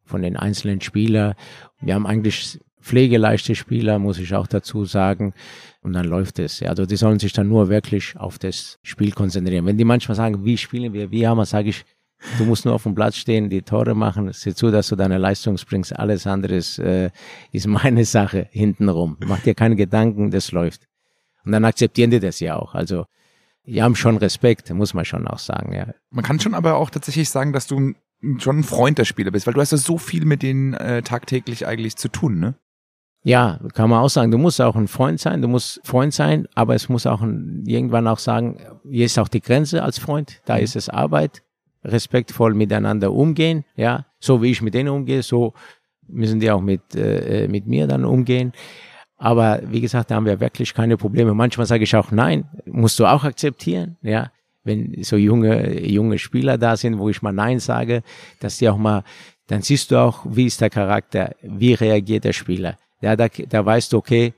von 0.06 0.22
den 0.22 0.38
einzelnen 0.38 0.82
Spielern. 0.82 1.34
Wir 1.82 1.96
haben 1.96 2.08
eigentlich 2.08 2.60
pflegeleichte 2.82 3.56
Spieler, 3.56 3.98
muss 3.98 4.20
ich 4.20 4.36
auch 4.36 4.48
dazu 4.48 4.86
sagen. 4.86 5.34
Und 5.82 5.94
dann 5.94 6.06
läuft 6.06 6.40
es. 6.40 6.62
Also 6.62 6.86
die 6.86 6.96
sollen 6.96 7.20
sich 7.20 7.34
dann 7.34 7.50
nur 7.50 7.70
wirklich 7.70 8.16
auf 8.18 8.38
das 8.40 8.80
Spiel 8.84 9.12
konzentrieren. 9.12 9.66
Wenn 9.66 9.78
die 9.78 9.84
manchmal 9.84 10.16
sagen, 10.16 10.46
wie 10.46 10.58
spielen 10.58 10.94
wir, 10.94 11.12
wie 11.12 11.28
haben 11.28 11.38
wir, 11.38 11.46
sage 11.46 11.70
ich, 11.70 11.84
du 12.38 12.46
musst 12.46 12.66
nur 12.66 12.74
auf 12.74 12.84
dem 12.84 12.96
Platz 12.96 13.18
stehen, 13.18 13.50
die 13.50 13.62
Tore 13.62 13.96
machen, 13.96 14.32
sieh 14.34 14.54
zu, 14.54 14.72
dass 14.72 14.88
du 14.88 14.96
deine 14.96 15.18
Leistung 15.18 15.58
bringst. 15.68 15.98
Alles 15.98 16.28
andere 16.28 16.56
ist, 16.56 16.80
äh, 16.80 17.10
ist 17.52 17.68
meine 17.68 18.06
Sache 18.06 18.48
hintenrum. 18.52 19.18
Mach 19.26 19.40
dir 19.40 19.56
keine 19.56 19.76
Gedanken, 19.76 20.32
das 20.32 20.52
läuft. 20.52 20.88
Und 21.44 21.52
dann 21.52 21.66
akzeptieren 21.66 22.12
die 22.12 22.20
das 22.20 22.40
ja 22.40 22.56
auch. 22.56 22.76
Also 22.76 23.06
die 23.66 23.82
haben 23.82 23.96
schon 23.96 24.18
Respekt, 24.18 24.72
muss 24.74 24.94
man 24.94 25.06
schon 25.06 25.28
auch 25.28 25.40
sagen, 25.40 25.74
ja. 25.74 25.88
Man 26.12 26.24
kann 26.24 26.40
schon 26.40 26.54
aber 26.54 26.76
auch 26.76 26.90
tatsächlich 26.90 27.30
sagen, 27.30 27.52
dass 27.52 27.68
du 27.68 27.94
schon 28.40 28.60
ein 28.60 28.64
Freund 28.64 28.98
der 28.98 29.06
Spieler 29.06 29.32
bist, 29.32 29.48
weil 29.48 29.54
du 29.54 29.62
hast 29.62 29.72
ja 29.72 29.78
so 29.78 29.98
viel 29.98 30.26
mit 30.26 30.42
denen 30.44 30.74
äh, 30.74 31.02
tagtäglich 31.02 31.68
eigentlich 31.68 31.96
zu 31.96 32.10
tun, 32.10 32.40
ne? 32.40 32.56
Ja, 33.24 33.60
kann 33.74 33.90
man 33.90 34.04
auch 34.04 34.10
sagen, 34.10 34.30
du 34.30 34.38
musst 34.38 34.62
auch 34.62 34.76
ein 34.76 34.88
Freund 34.88 35.20
sein, 35.20 35.42
du 35.42 35.48
musst 35.48 35.82
Freund 35.84 36.14
sein, 36.14 36.48
aber 36.54 36.76
es 36.76 36.90
muss 36.90 37.08
auch 37.08 37.22
ein, 37.22 37.64
irgendwann 37.66 38.08
auch 38.08 38.20
sagen, 38.20 38.60
hier 38.88 39.06
ist 39.06 39.18
auch 39.18 39.28
die 39.28 39.42
Grenze 39.42 39.82
als 39.82 39.98
Freund, 39.98 40.42
da 40.46 40.58
ist 40.58 40.76
es 40.76 40.90
Arbeit, 40.90 41.42
respektvoll 41.84 42.54
miteinander 42.54 43.12
umgehen, 43.12 43.66
ja, 43.76 44.06
so 44.20 44.44
wie 44.44 44.52
ich 44.52 44.62
mit 44.62 44.76
denen 44.76 44.90
umgehe, 44.90 45.24
so 45.24 45.54
müssen 46.08 46.40
die 46.40 46.52
auch 46.52 46.62
mit, 46.62 46.96
äh, 46.96 47.48
mit 47.48 47.66
mir 47.66 47.88
dann 47.88 48.06
umgehen. 48.06 48.54
Aber 49.18 49.62
wie 49.66 49.82
gesagt, 49.82 50.12
da 50.12 50.16
haben 50.16 50.26
wir 50.26 50.40
wirklich 50.40 50.74
keine 50.74 50.98
Probleme. 50.98 51.34
Manchmal 51.34 51.66
sage 51.66 51.84
ich 51.84 51.96
auch 51.96 52.12
nein, 52.12 52.46
musst 52.66 53.00
du 53.00 53.06
auch 53.06 53.24
akzeptieren, 53.24 53.98
ja. 54.02 54.32
Wenn 54.66 55.04
so 55.04 55.16
junge, 55.16 55.82
junge 55.88 56.18
Spieler 56.18 56.58
da 56.58 56.76
sind, 56.76 56.98
wo 57.00 57.10
ich 57.10 57.22
mal 57.22 57.32
nein 57.32 57.60
sage, 57.60 58.04
dass 58.42 58.58
die 58.58 58.68
auch 58.68 58.78
mal, 58.78 59.04
dann 59.48 59.62
siehst 59.62 59.92
du 59.92 59.98
auch, 59.98 60.26
wie 60.28 60.48
ist 60.48 60.60
der 60.60 60.70
Charakter, 60.70 61.36
wie 61.42 61.74
reagiert 61.74 62.26
der 62.26 62.34
Spieler. 62.34 62.78
Ja, 63.02 63.16
da, 63.16 63.28
da 63.28 63.66
weißt 63.66 63.94
du, 63.94 63.98
okay, 63.98 64.34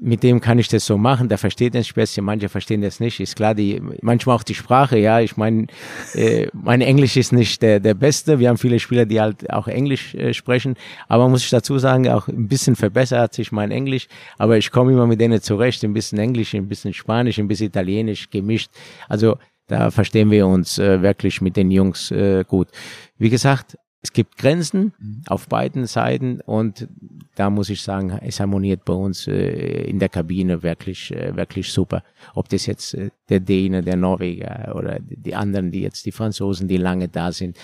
mit 0.00 0.22
dem 0.22 0.40
kann 0.40 0.58
ich 0.58 0.68
das 0.68 0.86
so 0.86 0.96
machen, 0.96 1.28
der 1.28 1.38
versteht 1.38 1.74
das 1.74 1.86
Späßchen, 1.86 2.24
manche 2.24 2.48
verstehen 2.48 2.80
das 2.80 2.98
nicht, 2.98 3.20
ist 3.20 3.36
klar, 3.36 3.54
die, 3.54 3.80
manchmal 4.00 4.36
auch 4.36 4.42
die 4.42 4.54
Sprache, 4.54 4.98
ja, 4.98 5.20
ich 5.20 5.36
meine, 5.36 5.66
äh, 6.14 6.48
mein 6.52 6.80
Englisch 6.80 7.16
ist 7.16 7.32
nicht 7.32 7.62
der, 7.62 7.78
der 7.78 7.94
Beste, 7.94 8.38
wir 8.38 8.48
haben 8.48 8.58
viele 8.58 8.78
Spieler, 8.78 9.04
die 9.04 9.20
halt 9.20 9.50
auch 9.52 9.68
Englisch 9.68 10.14
äh, 10.14 10.32
sprechen, 10.32 10.76
aber 11.08 11.28
muss 11.28 11.44
ich 11.44 11.50
dazu 11.50 11.78
sagen, 11.78 12.08
auch 12.08 12.26
ein 12.28 12.48
bisschen 12.48 12.74
verbessert 12.74 13.34
sich 13.34 13.52
mein 13.52 13.70
Englisch, 13.70 14.08
aber 14.38 14.56
ich 14.56 14.70
komme 14.70 14.92
immer 14.92 15.06
mit 15.06 15.20
denen 15.20 15.40
zurecht, 15.42 15.84
ein 15.84 15.92
bisschen 15.92 16.18
Englisch, 16.18 16.54
ein 16.54 16.68
bisschen 16.68 16.94
Spanisch, 16.94 17.38
ein 17.38 17.48
bisschen 17.48 17.68
Italienisch 17.68 18.30
gemischt, 18.30 18.70
also 19.08 19.36
da 19.66 19.90
verstehen 19.90 20.30
wir 20.30 20.46
uns 20.46 20.78
äh, 20.78 21.02
wirklich 21.02 21.40
mit 21.40 21.56
den 21.56 21.70
Jungs 21.70 22.10
äh, 22.10 22.44
gut. 22.46 22.68
Wie 23.16 23.30
gesagt, 23.30 23.76
es 24.02 24.12
gibt 24.12 24.36
Grenzen 24.36 24.92
mhm. 24.98 25.22
auf 25.26 25.48
beiden 25.48 25.86
Seiten 25.86 26.40
und 26.40 26.88
da 27.36 27.50
muss 27.50 27.70
ich 27.70 27.82
sagen, 27.82 28.18
es 28.20 28.40
harmoniert 28.40 28.84
bei 28.84 28.92
uns 28.92 29.28
äh, 29.28 29.84
in 29.84 30.00
der 30.00 30.08
Kabine 30.08 30.62
wirklich, 30.62 31.12
äh, 31.14 31.36
wirklich 31.36 31.72
super. 31.72 32.02
Ob 32.34 32.48
das 32.48 32.66
jetzt 32.66 32.94
äh, 32.94 33.10
der 33.28 33.40
Däne, 33.40 33.82
der 33.82 33.96
Norweger 33.96 34.74
oder 34.74 34.98
die 35.00 35.34
anderen, 35.34 35.70
die 35.70 35.82
jetzt 35.82 36.04
die 36.04 36.12
Franzosen, 36.12 36.66
die 36.66 36.78
lange 36.78 37.08
da 37.08 37.30
sind. 37.30 37.56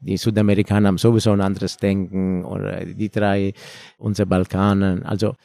Die 0.00 0.16
Südamerikaner 0.16 0.88
haben 0.88 0.98
sowieso 0.98 1.30
ein 1.30 1.40
anderes 1.40 1.76
Denken 1.78 2.44
oder 2.44 2.84
die 2.84 3.08
drei, 3.08 3.54
unsere 3.96 4.26
Balkanen. 4.26 5.04
Also 5.04 5.36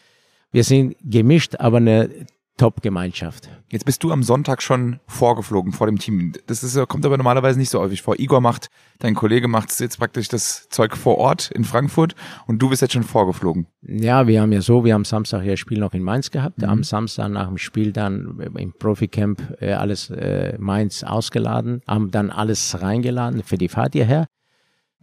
wir 0.51 0.63
sind 0.63 0.96
gemischt, 1.03 1.55
aber 1.60 1.77
eine 1.77 2.10
Top-Gemeinschaft. 2.58 3.50
Jetzt 3.70 3.86
bist 3.86 4.03
du 4.03 4.12
am 4.12 4.24
Sonntag 4.24 4.62
schon 4.62 5.00
vorgeflogen 5.08 5.72
vor 5.72 5.88
dem 5.88 5.98
Team. 5.98 6.34
Das 6.48 6.63
ist, 6.63 6.77
kommt 6.88 7.05
aber 7.05 7.17
normalerweise 7.17 7.58
nicht 7.58 7.70
so 7.70 7.79
häufig 7.79 8.01
vor. 8.01 8.20
Igor 8.20 8.41
macht, 8.41 8.70
dein 9.00 9.15
Kollege 9.15 9.48
macht 9.48 9.79
jetzt 9.79 9.98
praktisch 9.98 10.27
das 10.27 10.70
Zeug 10.70 10.96
vor 10.96 11.17
Ort 11.17 11.50
in 11.51 11.63
Frankfurt 11.63 12.15
und 12.48 12.60
du 12.60 12.70
bist 12.70 12.81
jetzt 12.81 12.93
schon 12.93 13.03
vorgeflogen. 13.03 13.67
Ja, 13.81 14.27
wir 14.27 14.41
haben 14.41 14.51
ja 14.51 14.62
so, 14.62 14.86
wir 14.86 14.93
haben 14.93 15.05
Samstag 15.05 15.43
ja 15.43 15.58
Spiel 15.58 15.79
noch 15.79 15.93
in 15.93 16.03
Mainz 16.03 16.29
gehabt. 16.29 16.60
Mhm. 16.60 16.65
Am 16.65 16.84
Samstag 16.84 17.29
nach 17.29 17.48
dem 17.48 17.58
Spiel 17.58 17.91
dann 17.91 18.39
im 18.55 18.74
Proficamp 18.74 19.58
äh, 19.60 19.74
alles 19.74 20.10
äh, 20.10 20.55
Mainz 20.60 21.03
ausgeladen, 21.03 21.81
haben 21.88 22.12
dann 22.12 22.29
alles 22.29 22.81
reingeladen 22.81 23.43
für 23.43 23.58
die 23.58 23.70
Fahrt 23.70 23.93
hierher. 23.93 24.27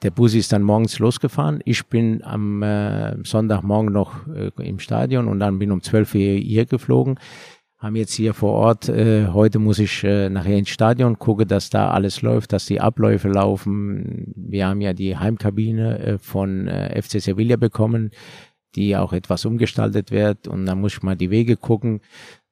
Der 0.02 0.12
Bus 0.12 0.35
ist 0.35 0.52
dann 0.52 0.62
morgens 0.62 1.00
losgefahren. 1.00 1.61
Ich 1.64 1.87
bin 1.87 2.23
am 2.23 2.62
äh, 2.62 3.17
Sonntagmorgen 3.25 3.93
noch 3.93 4.28
äh, 4.28 4.50
im 4.62 4.78
Stadion 4.78 5.26
und 5.26 5.40
dann 5.40 5.59
bin 5.59 5.73
um 5.73 5.83
12 5.83 6.14
Uhr 6.14 6.21
hier 6.21 6.67
geflogen. 6.67 7.19
Haben 7.78 7.97
jetzt 7.97 8.12
hier 8.12 8.33
vor 8.33 8.52
Ort, 8.52 8.88
äh, 8.88 9.28
heute 9.28 9.59
muss 9.59 9.81
ich 9.81 10.05
äh, 10.05 10.28
nachher 10.28 10.57
ins 10.57 10.69
Stadion, 10.69 11.19
gucke, 11.19 11.47
dass 11.47 11.71
da 11.71 11.90
alles 11.90 12.23
läuft, 12.23 12.52
dass 12.52 12.67
die 12.67 12.81
Abläufe 12.81 13.28
laufen. 13.28 14.33
Wir 14.37 14.69
haben 14.69 14.81
ja 14.81 14.93
die 14.93 15.17
Heimkabine 15.17 15.99
äh, 15.99 16.19
von 16.19 16.69
äh, 16.69 17.00
FC 17.00 17.21
Sevilla 17.21 17.57
bekommen, 17.57 18.11
die 18.76 18.97
auch 18.97 19.12
etwas 19.12 19.45
umgestaltet 19.45 20.12
wird 20.12 20.47
und 20.47 20.67
dann 20.67 20.81
muss 20.81 20.95
ich 20.95 21.02
mal 21.02 21.17
die 21.17 21.31
Wege 21.31 21.57
gucken. 21.57 22.00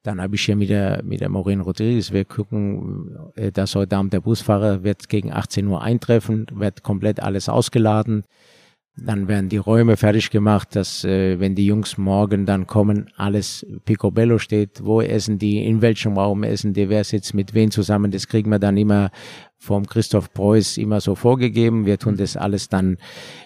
Dann 0.07 0.21
habe 0.21 0.35
ich 0.35 0.45
hier 0.45 0.55
mit 0.55 0.69
der, 0.69 1.01
mit 1.03 1.19
der 1.19 1.27
Maureen 1.27 1.59
Rodriguez, 1.59 2.13
wir 2.13 2.23
gucken, 2.23 3.17
äh, 3.35 3.51
dass 3.51 3.75
heute 3.75 3.97
Abend 3.97 4.13
der 4.13 4.21
Busfahrer 4.21 4.81
wird 4.81 5.09
gegen 5.09 5.33
18 5.33 5.67
Uhr 5.67 5.81
eintreffen, 5.81 6.47
wird 6.53 6.81
komplett 6.81 7.19
alles 7.19 7.49
ausgeladen. 7.49 8.23
Dann 8.99 9.27
werden 9.27 9.47
die 9.47 9.57
Räume 9.57 9.95
fertig 9.95 10.31
gemacht, 10.31 10.75
dass 10.75 11.03
äh, 11.03 11.39
wenn 11.39 11.53
die 11.53 11.67
Jungs 11.67 11.99
morgen 11.99 12.47
dann 12.47 12.65
kommen, 12.65 13.11
alles 13.15 13.63
picobello 13.85 14.39
steht. 14.39 14.83
Wo 14.83 15.01
essen 15.01 15.37
die, 15.37 15.63
in 15.63 15.83
welchem 15.83 16.17
Raum 16.17 16.43
essen 16.43 16.73
die, 16.73 16.89
wer 16.89 17.03
sitzt 17.03 17.35
mit 17.35 17.53
wem 17.53 17.69
zusammen. 17.69 18.09
Das 18.09 18.27
kriegen 18.27 18.49
wir 18.49 18.57
dann 18.57 18.75
immer 18.75 19.11
vom 19.59 19.85
Christoph 19.85 20.33
Preuß 20.33 20.77
immer 20.77 20.99
so 20.99 21.13
vorgegeben. 21.13 21.85
Wir 21.85 21.99
tun 21.99 22.17
das 22.17 22.37
alles 22.37 22.69
dann, 22.69 22.97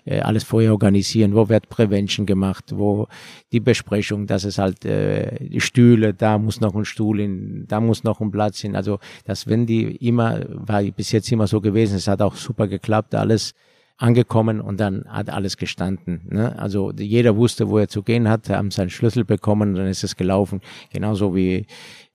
äh, 0.05 0.19
alles 0.19 0.45
vorher 0.45 0.71
organisieren. 0.71 1.35
Wo 1.35 1.49
wird 1.49 1.67
Prevention 1.67 2.25
gemacht? 2.25 2.71
Wo 2.73 3.07
die 3.51 3.59
Besprechung, 3.59 4.27
dass 4.27 4.45
es 4.45 4.57
halt 4.57 4.85
äh, 4.85 5.47
die 5.49 5.61
Stühle, 5.61 6.13
da 6.13 6.37
muss 6.37 6.61
noch 6.61 6.75
ein 6.75 6.85
Stuhl 6.85 7.19
hin, 7.19 7.65
da 7.67 7.81
muss 7.81 8.05
noch 8.05 8.21
ein 8.21 8.31
Platz 8.31 8.59
hin. 8.59 8.75
Also 8.75 8.99
das 9.25 9.47
wenn 9.47 9.65
die 9.65 9.95
immer, 9.97 10.39
war 10.49 10.81
bis 10.83 11.11
jetzt 11.11 11.31
immer 11.31 11.47
so 11.47 11.59
gewesen. 11.59 11.97
Es 11.97 12.07
hat 12.07 12.21
auch 12.21 12.35
super 12.35 12.67
geklappt, 12.67 13.15
alles 13.15 13.53
angekommen 14.01 14.59
und 14.61 14.79
dann 14.79 15.05
hat 15.07 15.29
alles 15.29 15.57
gestanden. 15.57 16.21
Ne? 16.29 16.57
Also 16.57 16.91
jeder 16.91 17.35
wusste, 17.35 17.69
wo 17.69 17.77
er 17.77 17.87
zu 17.87 18.03
gehen 18.03 18.27
hat, 18.27 18.49
haben 18.49 18.71
seinen 18.71 18.89
Schlüssel 18.89 19.23
bekommen 19.25 19.75
dann 19.75 19.87
ist 19.87 20.03
es 20.03 20.15
gelaufen. 20.15 20.61
Genauso 20.91 21.35
wie 21.35 21.65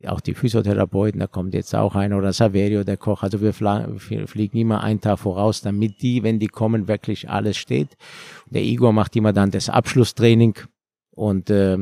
auch 0.07 0.21
die 0.21 0.35
Physiotherapeuten, 0.35 1.21
da 1.21 1.26
kommt 1.26 1.55
jetzt 1.55 1.75
auch 1.75 1.95
einer 1.95 2.19
oder 2.19 2.33
Saverio, 2.33 2.85
der 2.85 2.97
Koch. 2.97 3.23
Also 3.23 3.40
wir 3.40 3.52
fliegen 3.52 4.59
immer 4.59 4.83
einen 4.83 5.00
Tag 5.00 5.19
voraus, 5.19 5.62
damit 5.62 6.02
die, 6.02 6.23
wenn 6.23 6.38
die 6.38 6.49
kommen, 6.49 6.88
wirklich 6.88 7.28
alles 7.31 7.57
steht. 7.57 7.97
Der 8.50 8.62
Igor 8.62 8.93
macht 8.93 9.14
immer 9.16 9.33
dann 9.33 9.50
das 9.50 9.69
Abschlusstraining 9.69 10.55
und 11.12 11.50
äh, 11.50 11.78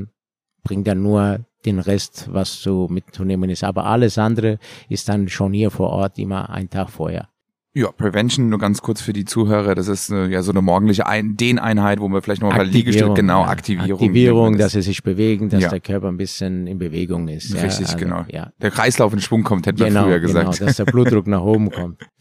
bringt 0.62 0.86
dann 0.86 1.02
nur 1.02 1.40
den 1.64 1.78
Rest, 1.78 2.28
was 2.30 2.62
so 2.62 2.88
mitzunehmen 2.88 3.50
ist. 3.50 3.64
Aber 3.64 3.86
alles 3.86 4.18
andere 4.18 4.58
ist 4.88 5.08
dann 5.08 5.28
schon 5.28 5.52
hier 5.52 5.70
vor 5.70 5.90
Ort 5.90 6.18
immer 6.18 6.50
einen 6.50 6.70
Tag 6.70 6.90
vorher. 6.90 7.28
Ja, 7.76 7.90
Prevention, 7.90 8.50
nur 8.50 8.60
ganz 8.60 8.82
kurz 8.82 9.00
für 9.00 9.12
die 9.12 9.24
Zuhörer, 9.24 9.74
das 9.74 9.88
ist 9.88 10.12
eine, 10.12 10.28
ja 10.28 10.42
so 10.42 10.52
eine 10.52 10.62
morgendliche 10.62 11.06
Ein 11.08 11.36
Dehneinheit, 11.36 11.98
wo 11.98 12.08
wir 12.08 12.22
vielleicht 12.22 12.40
noch 12.40 12.54
mal 12.54 12.64
Liegestütze, 12.64 13.14
genau. 13.14 13.42
Aktivierung. 13.42 14.00
Aktivierung, 14.00 14.58
dass 14.58 14.72
sie 14.72 14.82
sich 14.82 15.02
bewegen, 15.02 15.48
dass 15.48 15.60
ja. 15.60 15.70
der 15.70 15.80
Körper 15.80 16.06
ein 16.06 16.16
bisschen 16.16 16.68
in 16.68 16.78
Bewegung 16.78 17.26
ist. 17.26 17.52
Richtig, 17.52 17.88
ja, 17.88 17.94
also, 17.94 17.96
genau. 17.96 18.24
Ja. 18.30 18.52
Der 18.62 18.70
Kreislauf 18.70 19.12
in 19.12 19.20
Schwung 19.20 19.42
kommt, 19.42 19.66
hätten 19.66 19.78
genau, 19.78 20.02
wir 20.02 20.06
früher 20.06 20.20
gesagt. 20.20 20.58
Genau, 20.58 20.66
dass 20.66 20.76
der 20.76 20.84
Blutdruck 20.84 21.26
nach 21.26 21.42
oben 21.42 21.70
kommt. 21.70 22.06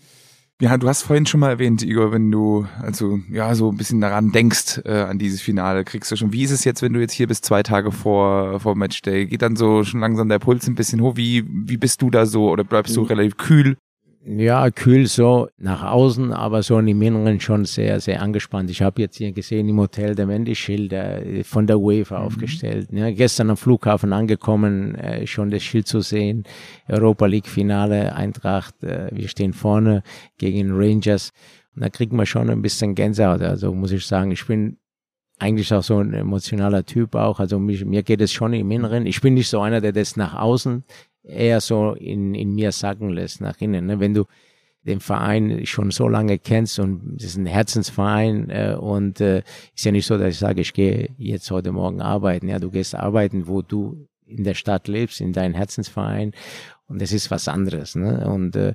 Ja, 0.62 0.78
du 0.78 0.88
hast 0.88 1.02
vorhin 1.02 1.26
schon 1.26 1.42
mal 1.42 1.50
erwähnt, 1.50 1.82
Igor, 1.82 2.14
wenn 2.14 2.32
du 2.32 2.68
also 2.82 3.20
ja 3.30 3.54
so 3.54 3.70
ein 3.70 3.76
bisschen 3.76 4.00
daran 4.00 4.32
denkst 4.32 4.82
äh, 4.86 5.02
an 5.02 5.18
dieses 5.18 5.42
Finale, 5.42 5.84
kriegst 5.84 6.10
du 6.12 6.16
schon. 6.16 6.32
Wie 6.32 6.44
ist 6.44 6.52
es 6.52 6.64
jetzt, 6.64 6.82
wenn 6.82 6.94
du 6.94 7.02
jetzt 7.02 7.12
hier 7.12 7.28
bist 7.28 7.44
zwei 7.44 7.64
Tage 7.64 7.92
vor 7.92 8.62
vor 8.62 8.76
Matchday? 8.76 9.26
Geht 9.26 9.42
dann 9.42 9.58
so 9.58 9.84
schon 9.84 10.00
langsam 10.00 10.30
der 10.30 10.40
Puls 10.40 10.66
ein 10.68 10.76
bisschen 10.76 11.02
hoch? 11.02 11.18
Wie 11.18 11.44
wie 11.50 11.76
bist 11.76 12.02
du 12.02 12.10
da 12.10 12.26
so 12.26 12.50
oder 12.50 12.64
bleibst 12.64 12.96
du 12.96 13.02
mhm. 13.02 13.08
relativ 13.08 13.36
kühl? 13.36 13.78
Ja, 14.26 14.72
kühl 14.72 15.08
so 15.08 15.50
nach 15.58 15.84
außen, 15.84 16.32
aber 16.32 16.64
so 16.64 16.80
im 16.80 17.02
Inneren 17.02 17.40
schon 17.40 17.66
sehr, 17.66 18.00
sehr 18.00 18.22
angespannt. 18.22 18.70
Ich 18.70 18.82
habe 18.82 19.02
jetzt 19.02 19.18
hier 19.18 19.34
gesehen 19.34 19.68
im 19.68 19.80
Hotel, 19.80 20.16
da 20.16 20.28
werden 20.28 20.46
die 20.46 20.56
Schilder 20.56 21.22
von 21.44 21.68
der 21.68 21.80
UEFA 21.80 22.20
mhm. 22.20 22.26
aufgestellt. 22.26 22.88
Ja, 22.92 23.12
gestern 23.12 23.50
am 23.50 23.58
Flughafen 23.58 24.14
angekommen, 24.14 24.96
äh, 24.96 25.28
schon 25.28 25.52
das 25.52 25.64
Schild 25.64 25.88
zu 25.88 26.00
sehen. 26.00 26.44
Europa 26.88 27.26
League 27.26 27.48
Finale, 27.48 28.16
Eintracht, 28.16 28.82
äh, 28.84 29.10
wir 29.12 29.28
stehen 29.28 29.52
vorne 29.52 30.04
gegen 30.38 30.72
Rangers. 30.72 31.32
Und 31.76 31.84
da 31.84 31.90
kriegt 31.90 32.14
man 32.14 32.26
schon 32.26 32.50
ein 32.50 32.62
bisschen 32.62 32.96
Gänsehaut. 32.96 33.42
Also 33.42 33.74
muss 33.74 33.92
ich 33.92 34.06
sagen, 34.06 34.32
ich 34.32 34.46
bin 34.46 34.78
eigentlich 35.40 35.74
auch 35.74 35.84
so 35.84 35.98
ein 35.98 36.14
emotionaler 36.14 36.86
Typ 36.86 37.16
auch. 37.16 37.40
Also 37.40 37.60
mich, 37.60 37.84
mir 37.84 38.04
geht 38.04 38.22
es 38.22 38.32
schon 38.32 38.54
im 38.54 38.72
Inneren. 38.72 39.06
Ich 39.06 39.20
bin 39.20 39.34
nicht 39.34 39.50
so 39.50 39.60
einer, 39.60 39.82
der 39.82 39.92
das 39.92 40.16
nach 40.16 40.36
außen 40.36 40.86
eher 41.24 41.62
so 41.62 41.94
in, 41.94 42.36
in 42.36 42.54
mir 42.54 42.72
sagen 42.72 43.10
lässt 43.10 43.42
nach 43.42 43.60
innen. 43.62 43.86
Ne? 43.86 44.00
Wenn 44.00 44.14
du 44.14 44.26
den 44.86 45.00
Verein 45.00 45.66
schon 45.66 45.92
so 45.92 46.08
lange 46.08 46.40
kennst 46.40 46.80
und 46.80 47.16
es 47.18 47.24
ist 47.26 47.38
ein 47.38 47.46
Herzensverein 47.46 48.50
äh, 48.50 48.76
und 48.78 49.22
äh, 49.22 49.44
ist 49.76 49.86
ja 49.86 49.92
nicht 49.92 50.06
so, 50.06 50.18
dass 50.18 50.34
ich 50.34 50.40
sage, 50.40 50.62
ich 50.62 50.74
gehe 50.74 51.10
jetzt 51.18 51.50
heute 51.52 51.72
Morgen 51.72 52.02
arbeiten. 52.02 52.50
Ja, 52.50 52.60
du 52.60 52.70
gehst 52.70 52.96
arbeiten, 52.96 53.48
wo 53.48 53.62
du 53.62 54.08
in 54.26 54.44
der 54.44 54.56
Stadt 54.56 54.88
lebst, 54.88 55.22
in 55.22 55.32
deinem 55.32 55.54
Herzensverein 55.54 56.34
und 56.88 57.02
das 57.02 57.14
ist 57.14 57.32
was 57.32 57.48
anderes. 57.48 57.96
Ne? 57.96 58.28
Und 58.28 58.56
äh, 58.56 58.74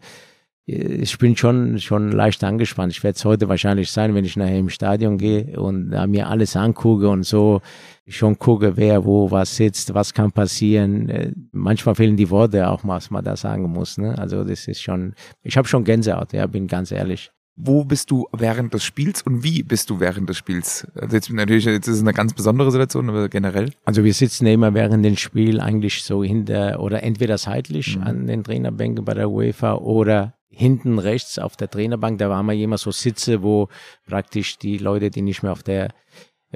ich 0.70 1.16
bin 1.16 1.34
schon, 1.34 1.78
schon 1.78 2.12
leicht 2.12 2.44
angespannt. 2.44 2.92
Ich 2.92 3.02
werde 3.02 3.16
es 3.16 3.24
heute 3.24 3.48
wahrscheinlich 3.48 3.90
sein, 3.90 4.14
wenn 4.14 4.26
ich 4.26 4.36
nachher 4.36 4.58
im 4.58 4.68
Stadion 4.68 5.16
gehe 5.16 5.58
und 5.58 5.90
da 5.90 6.06
mir 6.06 6.28
alles 6.28 6.56
angucke 6.56 7.08
und 7.08 7.24
so 7.24 7.62
schon 8.06 8.38
gucke, 8.38 8.76
wer 8.76 9.04
wo 9.06 9.30
was 9.30 9.56
sitzt, 9.56 9.94
was 9.94 10.12
kann 10.12 10.30
passieren. 10.30 11.08
Äh, 11.08 11.32
manchmal 11.52 11.94
fehlen 11.94 12.16
die 12.16 12.28
Worte 12.28 12.68
auch, 12.68 12.80
was 12.84 13.10
man 13.10 13.24
da 13.24 13.34
sagen 13.36 13.70
muss. 13.70 13.96
Ne? 13.96 14.18
Also 14.18 14.44
das 14.44 14.68
ist 14.68 14.82
schon, 14.82 15.14
ich 15.42 15.56
habe 15.56 15.66
schon 15.66 15.84
Gänsehaut, 15.84 16.34
ja, 16.34 16.46
bin 16.46 16.66
ganz 16.66 16.92
ehrlich. 16.92 17.30
wo 17.56 17.84
bist 17.84 18.10
du 18.10 18.26
während 18.32 18.72
des 18.72 18.84
Spiels 18.84 19.22
und 19.22 19.42
wie 19.42 19.62
bist 19.62 19.90
du 19.90 19.98
während 19.98 20.28
des 20.28 20.36
Spiels? 20.36 20.86
Also 20.94 21.16
jetzt 21.16 21.30
natürlich, 21.30 21.64
jetzt 21.64 21.88
ist 21.88 21.96
es 21.96 22.02
eine 22.02 22.12
ganz 22.12 22.32
besondere 22.32 22.70
Situation, 22.70 23.08
aber 23.08 23.28
generell. 23.28 23.72
Also 23.84 24.04
wir 24.04 24.14
sitzen 24.14 24.46
immer 24.46 24.74
während 24.74 25.04
dem 25.04 25.16
Spiel 25.16 25.60
eigentlich 25.60 26.02
so 26.02 26.22
hinter 26.22 26.80
oder 26.80 27.02
entweder 27.02 27.36
seitlich 27.36 27.96
mhm. 27.96 28.02
an 28.02 28.26
den 28.26 28.44
Trainerbänken 28.44 29.04
bei 29.04 29.14
der 29.14 29.30
UEFA 29.30 29.74
oder 29.74 30.37
hinten 30.58 30.98
rechts 30.98 31.38
auf 31.38 31.56
der 31.56 31.70
Trainerbank. 31.70 32.18
Da 32.18 32.28
waren 32.28 32.46
wir 32.46 32.54
immer 32.54 32.78
so 32.78 32.90
Sitze, 32.90 33.42
wo 33.42 33.68
praktisch 34.06 34.58
die 34.58 34.78
Leute, 34.78 35.10
die 35.10 35.22
nicht 35.22 35.42
mehr 35.42 35.52
auf 35.52 35.62
der 35.62 35.94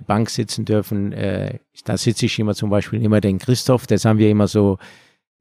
Bank 0.06 0.30
sitzen 0.30 0.64
dürfen, 0.64 1.12
äh, 1.12 1.58
da 1.84 1.96
sitze 1.96 2.26
ich 2.26 2.38
immer 2.38 2.54
zum 2.54 2.70
Beispiel 2.70 3.02
immer 3.02 3.20
den 3.20 3.38
Christoph, 3.38 3.86
das 3.86 4.04
haben 4.04 4.18
wir 4.18 4.30
immer 4.30 4.48
so 4.48 4.78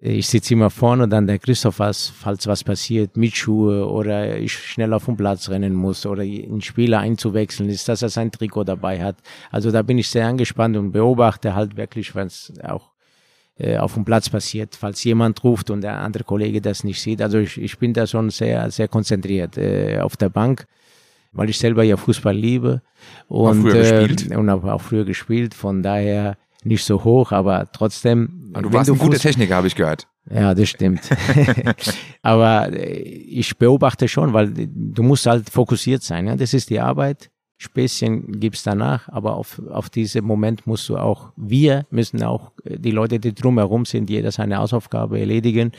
ich 0.03 0.27
sitze 0.27 0.55
immer 0.55 0.71
vorne 0.71 1.03
und 1.03 1.11
dann 1.11 1.27
der 1.27 1.37
Christoph, 1.37 1.77
was, 1.77 2.07
falls 2.07 2.47
was 2.47 2.63
passiert, 2.63 3.15
mit 3.17 3.35
Schuhe 3.35 3.87
oder 3.87 4.35
ich 4.35 4.51
schnell 4.51 4.93
auf 4.93 5.05
den 5.05 5.15
Platz 5.15 5.47
rennen 5.49 5.75
muss 5.75 6.07
oder 6.07 6.23
einen 6.23 6.61
Spieler 6.61 6.99
einzuwechseln 6.99 7.69
ist, 7.69 7.87
dass 7.87 8.01
er 8.01 8.09
sein 8.09 8.31
Trikot 8.31 8.63
dabei 8.63 9.03
hat. 9.03 9.17
Also 9.51 9.69
da 9.69 9.83
bin 9.83 9.99
ich 9.99 10.09
sehr 10.09 10.25
angespannt 10.25 10.75
und 10.75 10.91
beobachte 10.91 11.53
halt 11.53 11.77
wirklich, 11.77 12.15
wenn 12.15 12.25
es 12.25 12.51
auch 12.63 12.87
äh, 12.87 12.90
auf 13.77 13.93
dem 13.93 14.05
Platz 14.05 14.29
passiert, 14.29 14.75
falls 14.75 15.03
jemand 15.03 15.43
ruft 15.43 15.69
und 15.69 15.81
der 15.81 15.99
andere 15.99 16.23
Kollege 16.23 16.61
das 16.61 16.83
nicht 16.83 17.01
sieht. 17.01 17.21
Also 17.21 17.39
ich, 17.39 17.59
ich 17.59 17.77
bin 17.77 17.93
da 17.93 18.07
schon 18.07 18.29
sehr, 18.29 18.71
sehr 18.71 18.87
konzentriert 18.87 19.57
äh, 19.57 19.99
auf 19.99 20.17
der 20.17 20.29
Bank, 20.29 20.65
weil 21.31 21.49
ich 21.49 21.59
selber 21.59 21.83
ja 21.83 21.97
Fußball 21.97 22.35
liebe 22.35 22.81
und, 23.27 23.65
äh, 23.67 24.35
und 24.35 24.49
habe 24.49 24.73
auch 24.73 24.81
früher 24.81 25.05
gespielt. 25.05 25.53
Von 25.53 25.83
daher 25.83 26.37
nicht 26.63 26.83
so 26.85 27.03
hoch, 27.03 27.31
aber 27.31 27.71
trotzdem. 27.71 28.51
Aber 28.53 28.63
du 28.63 28.73
warst 28.73 28.89
du 28.89 28.93
ein 28.93 28.99
guter 28.99 29.19
Techniker, 29.19 29.55
habe 29.55 29.67
ich 29.67 29.75
gehört. 29.75 30.07
Ja, 30.29 30.53
das 30.53 30.69
stimmt. 30.69 31.01
aber 32.21 32.71
äh, 32.71 32.99
ich 32.99 33.57
beobachte 33.57 34.07
schon, 34.07 34.33
weil 34.33 34.51
du 34.53 35.03
musst 35.03 35.25
halt 35.25 35.49
fokussiert 35.49 36.03
sein. 36.03 36.27
Ja? 36.27 36.35
Das 36.35 36.53
ist 36.53 36.69
die 36.69 36.79
Arbeit. 36.79 37.31
Späßchen 37.61 38.39
gibt's 38.39 38.63
danach, 38.63 39.07
aber 39.09 39.35
auf, 39.35 39.61
auf 39.69 39.91
diesen 39.91 40.25
Moment 40.25 40.65
musst 40.65 40.89
du 40.89 40.97
auch, 40.97 41.31
wir 41.35 41.85
müssen 41.91 42.23
auch 42.23 42.53
äh, 42.63 42.79
die 42.79 42.89
Leute, 42.89 43.19
die 43.19 43.35
drumherum 43.35 43.85
sind, 43.85 44.09
jeder 44.09 44.31
seine 44.31 44.57
Hausaufgabe 44.57 45.19
erledigen, 45.19 45.71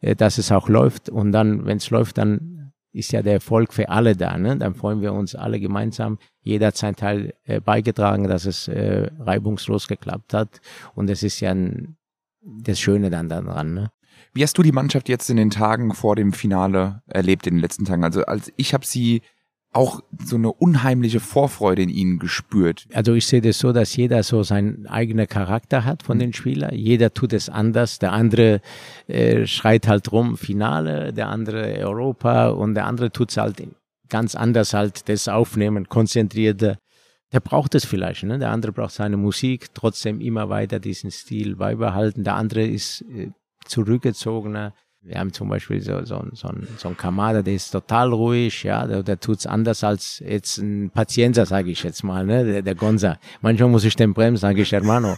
äh, 0.00 0.16
dass 0.16 0.38
es 0.38 0.50
auch 0.50 0.68
läuft. 0.68 1.08
Und 1.08 1.30
dann, 1.30 1.66
wenn 1.66 1.76
es 1.76 1.88
läuft, 1.90 2.18
dann 2.18 2.72
ist 2.92 3.12
ja 3.12 3.22
der 3.22 3.34
Erfolg 3.34 3.72
für 3.72 3.90
alle 3.90 4.16
da. 4.16 4.36
Ne? 4.38 4.56
Dann 4.56 4.74
freuen 4.74 5.02
wir 5.02 5.12
uns 5.12 5.36
alle 5.36 5.60
gemeinsam. 5.60 6.18
Jeder 6.42 6.68
hat 6.68 6.76
seinen 6.76 6.96
Teil 6.96 7.32
äh, 7.44 7.60
beigetragen, 7.60 8.26
dass 8.26 8.44
es 8.44 8.66
äh, 8.66 9.08
reibungslos 9.20 9.86
geklappt 9.86 10.34
hat. 10.34 10.60
Und 10.96 11.08
das 11.08 11.22
ist 11.22 11.38
ja 11.38 11.52
ein, 11.52 11.96
das 12.40 12.80
Schöne 12.80 13.08
dann 13.08 13.28
daran. 13.28 13.74
Ne? 13.74 13.92
Wie 14.32 14.42
hast 14.42 14.58
du 14.58 14.64
die 14.64 14.72
Mannschaft 14.72 15.08
jetzt 15.08 15.30
in 15.30 15.36
den 15.36 15.50
Tagen 15.50 15.94
vor 15.94 16.16
dem 16.16 16.32
Finale 16.32 17.04
erlebt, 17.06 17.46
in 17.46 17.54
den 17.54 17.60
letzten 17.60 17.84
Tagen? 17.84 18.02
Also 18.02 18.24
als 18.24 18.52
ich 18.56 18.74
habe 18.74 18.84
sie 18.84 19.22
auch 19.72 20.02
so 20.24 20.36
eine 20.36 20.52
unheimliche 20.52 21.20
Vorfreude 21.20 21.82
in 21.82 21.90
ihnen 21.90 22.18
gespürt. 22.18 22.86
Also 22.92 23.14
ich 23.14 23.26
sehe 23.26 23.40
das 23.40 23.58
so, 23.58 23.72
dass 23.72 23.94
jeder 23.94 24.22
so 24.24 24.42
seinen 24.42 24.86
eigenen 24.86 25.28
Charakter 25.28 25.84
hat 25.84 26.02
von 26.02 26.16
mhm. 26.16 26.20
den 26.20 26.32
Spielern. 26.32 26.74
Jeder 26.74 27.14
tut 27.14 27.32
es 27.32 27.48
anders. 27.48 28.00
Der 28.00 28.12
andere 28.12 28.60
äh, 29.06 29.46
schreit 29.46 29.86
halt 29.86 30.10
rum 30.10 30.36
Finale, 30.36 31.12
der 31.12 31.28
andere 31.28 31.78
Europa 31.78 32.48
und 32.48 32.74
der 32.74 32.86
andere 32.86 33.12
tut 33.12 33.30
es 33.30 33.36
halt 33.36 33.62
ganz 34.08 34.34
anders 34.34 34.74
halt 34.74 35.08
das 35.08 35.28
aufnehmen, 35.28 35.88
konzentrierter. 35.88 36.78
Der 37.32 37.38
braucht 37.38 37.76
es 37.76 37.84
vielleicht, 37.84 38.24
ne? 38.24 38.40
Der 38.40 38.50
andere 38.50 38.72
braucht 38.72 38.94
seine 38.94 39.16
Musik, 39.16 39.68
trotzdem 39.72 40.20
immer 40.20 40.48
weiter 40.48 40.80
diesen 40.80 41.12
Stil 41.12 41.54
beibehalten. 41.54 42.24
Der 42.24 42.34
andere 42.34 42.66
ist 42.66 43.02
äh, 43.02 43.30
zurückgezogener 43.66 44.74
wir 45.02 45.18
haben 45.18 45.32
zum 45.32 45.48
Beispiel 45.48 45.80
so, 45.80 46.04
so, 46.04 46.22
so, 46.32 46.50
so 46.76 46.88
ein 46.88 46.96
Kamada, 46.96 47.42
der 47.42 47.54
ist 47.54 47.70
total 47.70 48.12
ruhig, 48.12 48.62
ja, 48.64 48.86
der, 48.86 49.02
der 49.02 49.18
tut's 49.18 49.46
anders 49.46 49.82
als 49.82 50.18
jetzt 50.24 50.58
ein 50.58 50.90
Pazienza, 50.90 51.46
sage 51.46 51.70
ich 51.70 51.82
jetzt 51.82 52.04
mal, 52.04 52.26
ne, 52.26 52.44
der, 52.44 52.62
der 52.62 52.74
Gonza. 52.74 53.18
Manchmal 53.40 53.70
muss 53.70 53.84
ich 53.84 53.96
den 53.96 54.12
bremsen, 54.12 54.40
sage 54.40 54.60
ich, 54.62 54.72
Hermano, 54.72 55.16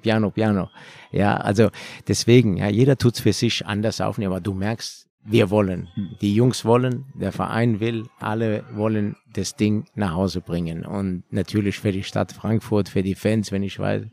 piano, 0.00 0.30
piano. 0.30 0.70
Ja, 1.12 1.36
also 1.36 1.70
deswegen, 2.08 2.56
ja, 2.56 2.68
jeder 2.68 2.96
tut's 2.96 3.20
für 3.20 3.32
sich 3.32 3.66
anders 3.66 4.00
aufnehmen, 4.00 4.32
aber 4.32 4.40
du 4.40 4.54
merkst, 4.54 5.09
wir 5.22 5.50
wollen. 5.50 5.88
Die 6.20 6.34
Jungs 6.34 6.64
wollen, 6.64 7.04
der 7.14 7.32
Verein 7.32 7.78
will, 7.78 8.06
alle 8.18 8.64
wollen 8.72 9.16
das 9.32 9.54
Ding 9.54 9.84
nach 9.94 10.14
Hause 10.14 10.40
bringen. 10.40 10.84
Und 10.84 11.24
natürlich 11.30 11.78
für 11.78 11.92
die 11.92 12.02
Stadt 12.02 12.32
Frankfurt, 12.32 12.88
für 12.88 13.02
die 13.02 13.14
Fans, 13.14 13.52
wenn 13.52 13.62
ich 13.62 13.78
weiß, 13.78 14.04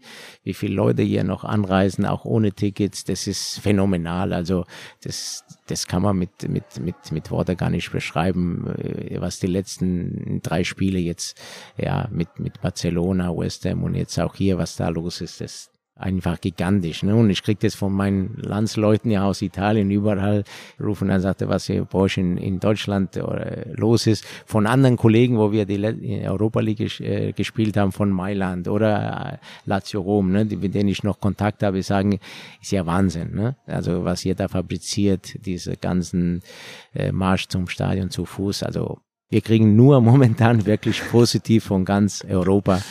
wie 0.43 0.53
viele 0.53 0.75
Leute 0.75 1.03
hier 1.03 1.23
noch 1.23 1.43
anreisen, 1.43 2.05
auch 2.05 2.25
ohne 2.25 2.51
Tickets, 2.51 3.05
das 3.05 3.25
ist 3.25 3.59
phänomenal. 3.59 4.33
Also 4.33 4.65
das, 5.01 5.45
das 5.67 5.87
kann 5.87 6.03
man 6.03 6.17
mit, 6.17 6.49
mit, 6.49 6.79
mit, 6.79 7.11
mit 7.11 7.31
Worten 7.31 7.55
gar 7.55 7.69
nicht 7.69 7.91
beschreiben, 7.91 8.67
äh, 8.77 9.19
was 9.21 9.39
die 9.39 9.47
letzten 9.47 10.41
drei 10.43 10.63
Spiele 10.63 10.99
jetzt, 10.99 11.39
ja, 11.77 12.09
mit, 12.11 12.39
mit 12.39 12.61
Barcelona, 12.61 13.35
West 13.35 13.65
Ham 13.65 13.83
und 13.83 13.95
jetzt 13.95 14.19
auch 14.19 14.35
hier, 14.35 14.57
was 14.57 14.75
da 14.75 14.89
los 14.89 15.21
ist, 15.21 15.41
das, 15.41 15.71
einfach 15.97 16.39
gigantisch. 16.39 17.03
Ne? 17.03 17.15
Und 17.15 17.29
ich 17.29 17.43
krieg 17.43 17.59
das 17.59 17.75
von 17.75 17.91
meinen 17.93 18.35
Landsleuten 18.37 19.11
ja 19.11 19.25
aus 19.25 19.41
Italien 19.41 19.91
überall 19.91 20.43
rufen 20.81 21.07
dann 21.07 21.21
sagte, 21.21 21.49
was 21.49 21.65
hier 21.67 21.85
bei 21.85 21.99
euch 21.99 22.17
in, 22.17 22.37
in 22.37 22.59
Deutschland 22.59 23.15
äh, 23.17 23.71
los 23.73 24.07
ist. 24.07 24.25
Von 24.45 24.67
anderen 24.67 24.97
Kollegen, 24.97 25.37
wo 25.37 25.51
wir 25.51 25.65
die 25.65 25.83
Europa 26.27 26.59
League 26.59 26.99
äh, 26.99 27.31
gespielt 27.33 27.77
haben, 27.77 27.91
von 27.91 28.09
Mailand 28.11 28.67
oder 28.67 29.33
äh, 29.33 29.37
Lazio 29.65 30.01
Rom, 30.01 30.31
ne? 30.31 30.45
mit 30.45 30.73
denen 30.73 30.89
ich 30.89 31.03
noch 31.03 31.19
Kontakt 31.19 31.63
habe, 31.63 31.81
sagen, 31.81 32.19
ist 32.61 32.71
ja 32.71 32.85
Wahnsinn. 32.85 33.33
Ne? 33.33 33.55
Also 33.65 34.03
was 34.03 34.25
ihr 34.25 34.35
da 34.35 34.47
fabriziert, 34.47 35.45
diese 35.45 35.77
ganzen 35.77 36.41
äh, 36.93 37.11
Marsch 37.11 37.47
zum 37.47 37.67
Stadion 37.67 38.09
zu 38.09 38.25
Fuß. 38.25 38.63
Also 38.63 38.99
wir 39.29 39.41
kriegen 39.41 39.75
nur 39.75 40.01
momentan 40.01 40.65
wirklich 40.65 41.01
positiv 41.09 41.65
von 41.65 41.85
ganz 41.85 42.23
Europa. 42.27 42.81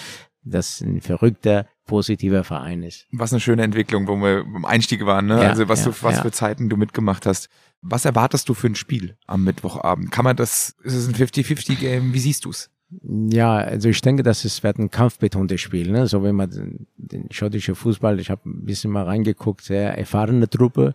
Das 0.42 0.80
ist 0.80 0.82
ein 0.82 1.00
verrückter 1.00 1.66
positiver 1.86 2.44
Verein 2.44 2.82
ist. 2.82 3.06
Was 3.12 3.32
eine 3.32 3.40
schöne 3.40 3.62
Entwicklung, 3.62 4.06
wo 4.08 4.16
wir 4.16 4.44
beim 4.44 4.64
Einstieg 4.64 5.06
waren, 5.06 5.26
ne? 5.26 5.42
Ja, 5.42 5.50
also 5.50 5.68
was 5.68 5.84
ja, 5.84 5.90
du, 5.90 6.02
was 6.02 6.16
ja. 6.16 6.22
für 6.22 6.32
Zeiten 6.32 6.68
du 6.68 6.76
mitgemacht 6.76 7.26
hast. 7.26 7.48
Was 7.82 8.04
erwartest 8.04 8.48
du 8.48 8.54
für 8.54 8.66
ein 8.66 8.74
Spiel 8.74 9.16
am 9.26 9.44
Mittwochabend? 9.44 10.10
Kann 10.10 10.24
man 10.24 10.36
das, 10.36 10.74
ist 10.82 10.94
es 10.94 11.08
ein 11.08 11.14
50-50-Game? 11.14 12.12
Wie 12.12 12.18
siehst 12.18 12.44
du's? 12.44 12.70
Ja, 13.02 13.56
also 13.56 13.88
ich 13.88 14.00
denke, 14.00 14.22
dass 14.22 14.44
es 14.44 14.62
wird 14.62 14.78
ein 14.78 14.90
kampfbetontes 14.90 15.60
Spiel. 15.60 15.90
Ne? 15.90 16.06
So 16.06 16.22
wenn 16.22 16.36
man 16.36 16.50
den, 16.50 16.86
den 16.96 17.32
schottischen 17.32 17.74
Fußball, 17.74 18.20
ich 18.20 18.30
habe 18.30 18.48
ein 18.48 18.64
bisschen 18.64 18.90
mal 18.90 19.04
reingeguckt, 19.04 19.64
sehr 19.64 19.96
erfahrene 19.96 20.48
Truppe, 20.48 20.94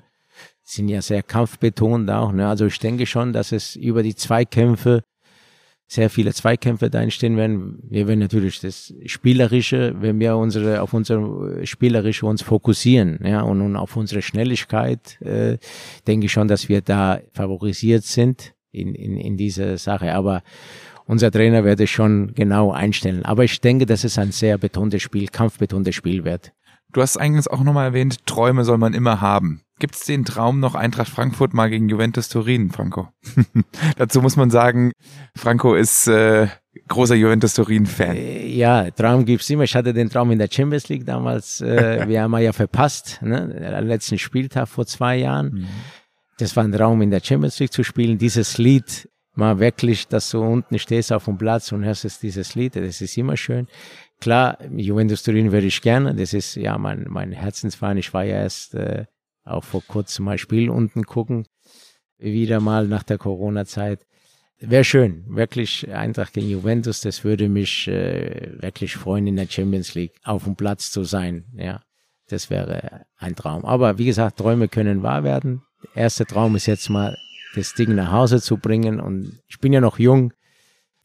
sind 0.63 0.87
ja 0.87 1.01
sehr 1.01 1.23
kampfbetont 1.23 2.09
auch. 2.09 2.31
Ne? 2.31 2.47
Also 2.47 2.65
ich 2.65 2.79
denke 2.79 3.05
schon, 3.05 3.33
dass 3.33 3.51
es 3.51 3.75
über 3.75 4.03
die 4.03 4.15
Zweikämpfe 4.15 5.03
sehr 5.91 6.09
viele 6.09 6.33
Zweikämpfe 6.33 6.89
da 6.89 7.01
entstehen 7.01 7.35
werden. 7.35 7.79
Wir 7.83 8.07
werden 8.07 8.21
natürlich 8.21 8.61
das 8.61 8.93
Spielerische, 9.07 9.93
wenn 9.99 10.21
wir 10.21 10.37
unsere, 10.37 10.81
auf 10.81 10.93
unsere 10.93 11.65
Spielerische 11.67 12.25
uns 12.25 12.41
fokussieren, 12.41 13.19
ja, 13.25 13.41
und, 13.41 13.59
und 13.59 13.75
auf 13.75 13.97
unsere 13.97 14.21
Schnelligkeit, 14.21 15.21
äh, 15.21 15.57
denke 16.07 16.27
ich 16.27 16.31
schon, 16.31 16.47
dass 16.47 16.69
wir 16.69 16.79
da 16.79 17.19
favorisiert 17.33 18.05
sind 18.05 18.53
in, 18.71 18.95
in, 18.95 19.17
in 19.17 19.35
dieser 19.35 19.77
Sache. 19.77 20.13
Aber 20.13 20.43
unser 21.07 21.29
Trainer 21.29 21.65
werde 21.65 21.87
schon 21.87 22.33
genau 22.35 22.71
einstellen. 22.71 23.25
Aber 23.25 23.43
ich 23.43 23.59
denke, 23.59 23.85
dass 23.85 24.05
es 24.05 24.17
ein 24.17 24.31
sehr 24.31 24.57
betontes 24.57 25.01
Spiel, 25.01 25.27
kampfbetontes 25.27 25.93
Spiel 25.93 26.23
wird. 26.23 26.53
Du 26.93 27.01
hast 27.01 27.17
eingangs 27.17 27.49
auch 27.49 27.63
nochmal 27.63 27.87
erwähnt, 27.87 28.25
Träume 28.25 28.63
soll 28.63 28.77
man 28.77 28.93
immer 28.93 29.19
haben. 29.19 29.61
Gibt 29.81 29.95
es 29.95 30.03
den 30.05 30.25
Traum 30.25 30.59
noch 30.59 30.75
Eintracht 30.75 31.09
Frankfurt 31.09 31.55
mal 31.55 31.67
gegen 31.67 31.89
Juventus 31.89 32.29
Turin, 32.29 32.69
Franco? 32.69 33.07
Dazu 33.97 34.21
muss 34.21 34.35
man 34.35 34.51
sagen, 34.51 34.91
Franco 35.35 35.73
ist 35.73 36.05
äh, 36.07 36.49
großer 36.87 37.15
Juventus 37.15 37.55
Turin-Fan. 37.55 38.15
Äh, 38.15 38.45
ja, 38.45 38.91
Traum 38.91 39.25
gibt's 39.25 39.49
immer. 39.49 39.63
Ich 39.63 39.75
hatte 39.75 39.91
den 39.91 40.07
Traum 40.07 40.29
in 40.29 40.37
der 40.37 40.49
Champions 40.51 40.87
League 40.87 41.03
damals. 41.07 41.61
Äh, 41.61 42.03
wir 42.07 42.21
haben 42.21 42.37
ja 42.37 42.53
verpasst, 42.53 43.23
ne? 43.23 43.81
letzten 43.81 44.19
Spieltag 44.19 44.67
vor 44.67 44.85
zwei 44.85 45.17
Jahren. 45.17 45.51
Mhm. 45.51 45.67
Das 46.37 46.55
war 46.55 46.63
ein 46.63 46.71
Traum 46.71 47.01
in 47.01 47.09
der 47.09 47.21
Champions 47.23 47.57
League 47.57 47.73
zu 47.73 47.83
spielen. 47.83 48.19
Dieses 48.19 48.59
Lied 48.59 49.09
mal 49.33 49.57
wirklich, 49.57 50.07
dass 50.07 50.29
du 50.29 50.43
unten 50.43 50.77
stehst 50.77 51.11
auf 51.11 51.25
dem 51.25 51.39
Platz 51.39 51.71
und 51.71 51.83
hörst 51.83 52.05
es, 52.05 52.19
dieses 52.19 52.53
Lied, 52.53 52.75
das 52.75 53.01
ist 53.01 53.17
immer 53.17 53.35
schön. 53.35 53.65
Klar, 54.19 54.59
Juventus 54.69 55.23
Turin 55.23 55.51
würde 55.51 55.65
ich 55.65 55.81
gerne, 55.81 56.13
das 56.13 56.35
ist 56.35 56.53
ja 56.53 56.77
mein, 56.77 57.07
mein 57.09 57.31
Herzensverein. 57.31 57.97
Ich 57.97 58.13
war 58.13 58.23
ja 58.23 58.35
erst 58.35 58.75
äh, 58.75 59.05
auch 59.43 59.63
vor 59.63 59.83
kurzem 59.87 60.25
mal 60.25 60.37
Spiel 60.37 60.69
unten 60.69 61.03
gucken, 61.03 61.47
wieder 62.17 62.59
mal 62.59 62.87
nach 62.87 63.03
der 63.03 63.17
Corona-Zeit. 63.17 64.05
Wäre 64.59 64.83
schön, 64.83 65.25
wirklich 65.27 65.91
Eintracht 65.91 66.33
gegen 66.33 66.49
Juventus, 66.49 67.01
das 67.01 67.23
würde 67.23 67.49
mich 67.49 67.87
äh, 67.87 68.61
wirklich 68.61 68.95
freuen, 68.95 69.25
in 69.25 69.35
der 69.35 69.47
Champions 69.49 69.95
League 69.95 70.13
auf 70.23 70.43
dem 70.43 70.55
Platz 70.55 70.91
zu 70.91 71.03
sein. 71.03 71.45
Ja, 71.55 71.81
das 72.27 72.49
wäre 72.51 73.05
ein 73.17 73.35
Traum. 73.35 73.65
Aber 73.65 73.97
wie 73.97 74.05
gesagt, 74.05 74.37
Träume 74.37 74.67
können 74.67 75.01
wahr 75.01 75.23
werden. 75.23 75.63
Der 75.95 76.03
erste 76.03 76.25
Traum 76.25 76.55
ist 76.55 76.67
jetzt 76.67 76.89
mal, 76.89 77.17
das 77.55 77.73
Ding 77.73 77.95
nach 77.95 78.11
Hause 78.11 78.41
zu 78.41 78.57
bringen. 78.57 78.99
Und 78.99 79.39
ich 79.47 79.59
bin 79.59 79.73
ja 79.73 79.81
noch 79.81 79.99
jung 79.99 80.33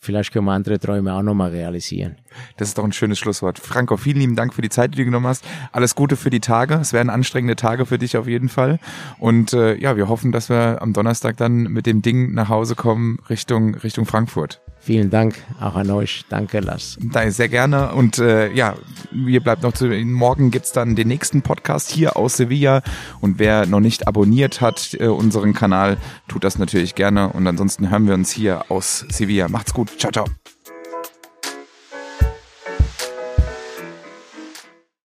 vielleicht 0.07 0.33
können 0.33 0.47
wir 0.47 0.53
andere 0.53 0.79
Träume 0.79 1.13
auch 1.13 1.23
nochmal 1.23 1.51
realisieren. 1.51 2.17
Das 2.57 2.69
ist 2.69 2.79
doch 2.79 2.85
ein 2.85 2.93
schönes 2.93 3.19
Schlusswort. 3.19 3.59
Franco, 3.59 3.97
vielen 3.97 4.19
lieben 4.19 4.37
Dank 4.37 4.55
für 4.55 4.63
die 4.63 4.71
Zeit, 4.71 4.95
die 4.95 4.99
du 4.99 5.05
genommen 5.05 5.27
hast. 5.27 5.45
Alles 5.73 5.95
Gute 5.95 6.17
für 6.17 6.31
die 6.31 6.41
Tage. 6.41 6.75
Es 6.75 6.93
werden 6.93 7.11
anstrengende 7.11 7.57
Tage 7.57 7.85
für 7.85 7.99
dich 7.99 8.17
auf 8.17 8.27
jeden 8.27 8.49
Fall. 8.49 8.79
Und 9.19 9.53
äh, 9.53 9.75
ja, 9.77 9.97
wir 9.97 10.09
hoffen, 10.09 10.33
dass 10.33 10.49
wir 10.49 10.81
am 10.81 10.93
Donnerstag 10.93 11.37
dann 11.37 11.65
mit 11.65 11.87
dem 11.87 12.01
Ding 12.01 12.33
nach 12.33 12.49
Hause 12.49 12.75
kommen 12.75 13.19
Richtung, 13.29 13.75
Richtung 13.75 14.07
Frankfurt. 14.07 14.63
Vielen 14.87 15.11
Dank 15.11 15.35
auch 15.59 15.75
an 15.75 15.91
euch. 15.91 16.25
Danke, 16.29 16.61
Lars. 16.61 16.97
Da 17.13 17.29
sehr 17.29 17.49
gerne. 17.49 17.93
Und 17.93 18.19
äh, 18.19 18.53
ja, 18.53 18.77
mir 19.11 19.41
bleibt 19.41 19.65
noch 19.65 19.73
zu. 19.73 19.87
Morgen 19.89 20.53
gibt's 20.53 20.71
dann 20.71 20.95
den 20.95 21.09
nächsten 21.09 21.43
Podcast 21.43 21.91
hier 21.91 22.17
aus 22.17 22.37
Sevilla. 22.37 22.83
Und 23.21 23.41
wer 23.41 23.67
noch 23.67 23.81
nicht 23.81 24.07
abonniert 24.07 24.61
hat 24.61 24.97
äh, 25.01 25.09
unseren 25.09 25.55
Kanal, 25.55 25.97
tut 26.29 26.45
das 26.45 26.61
natürlich 26.61 26.95
gerne. 26.95 27.31
Und 27.31 27.49
ansonsten 27.49 27.91
hören 27.91 28.07
wir 28.07 28.15
uns 28.15 28.31
hier 28.31 28.71
aus 28.71 29.05
Sevilla. 29.09 29.49
Macht's 29.49 29.75
gut. 29.75 29.91
Ciao, 29.99 30.13
ciao. 30.13 30.56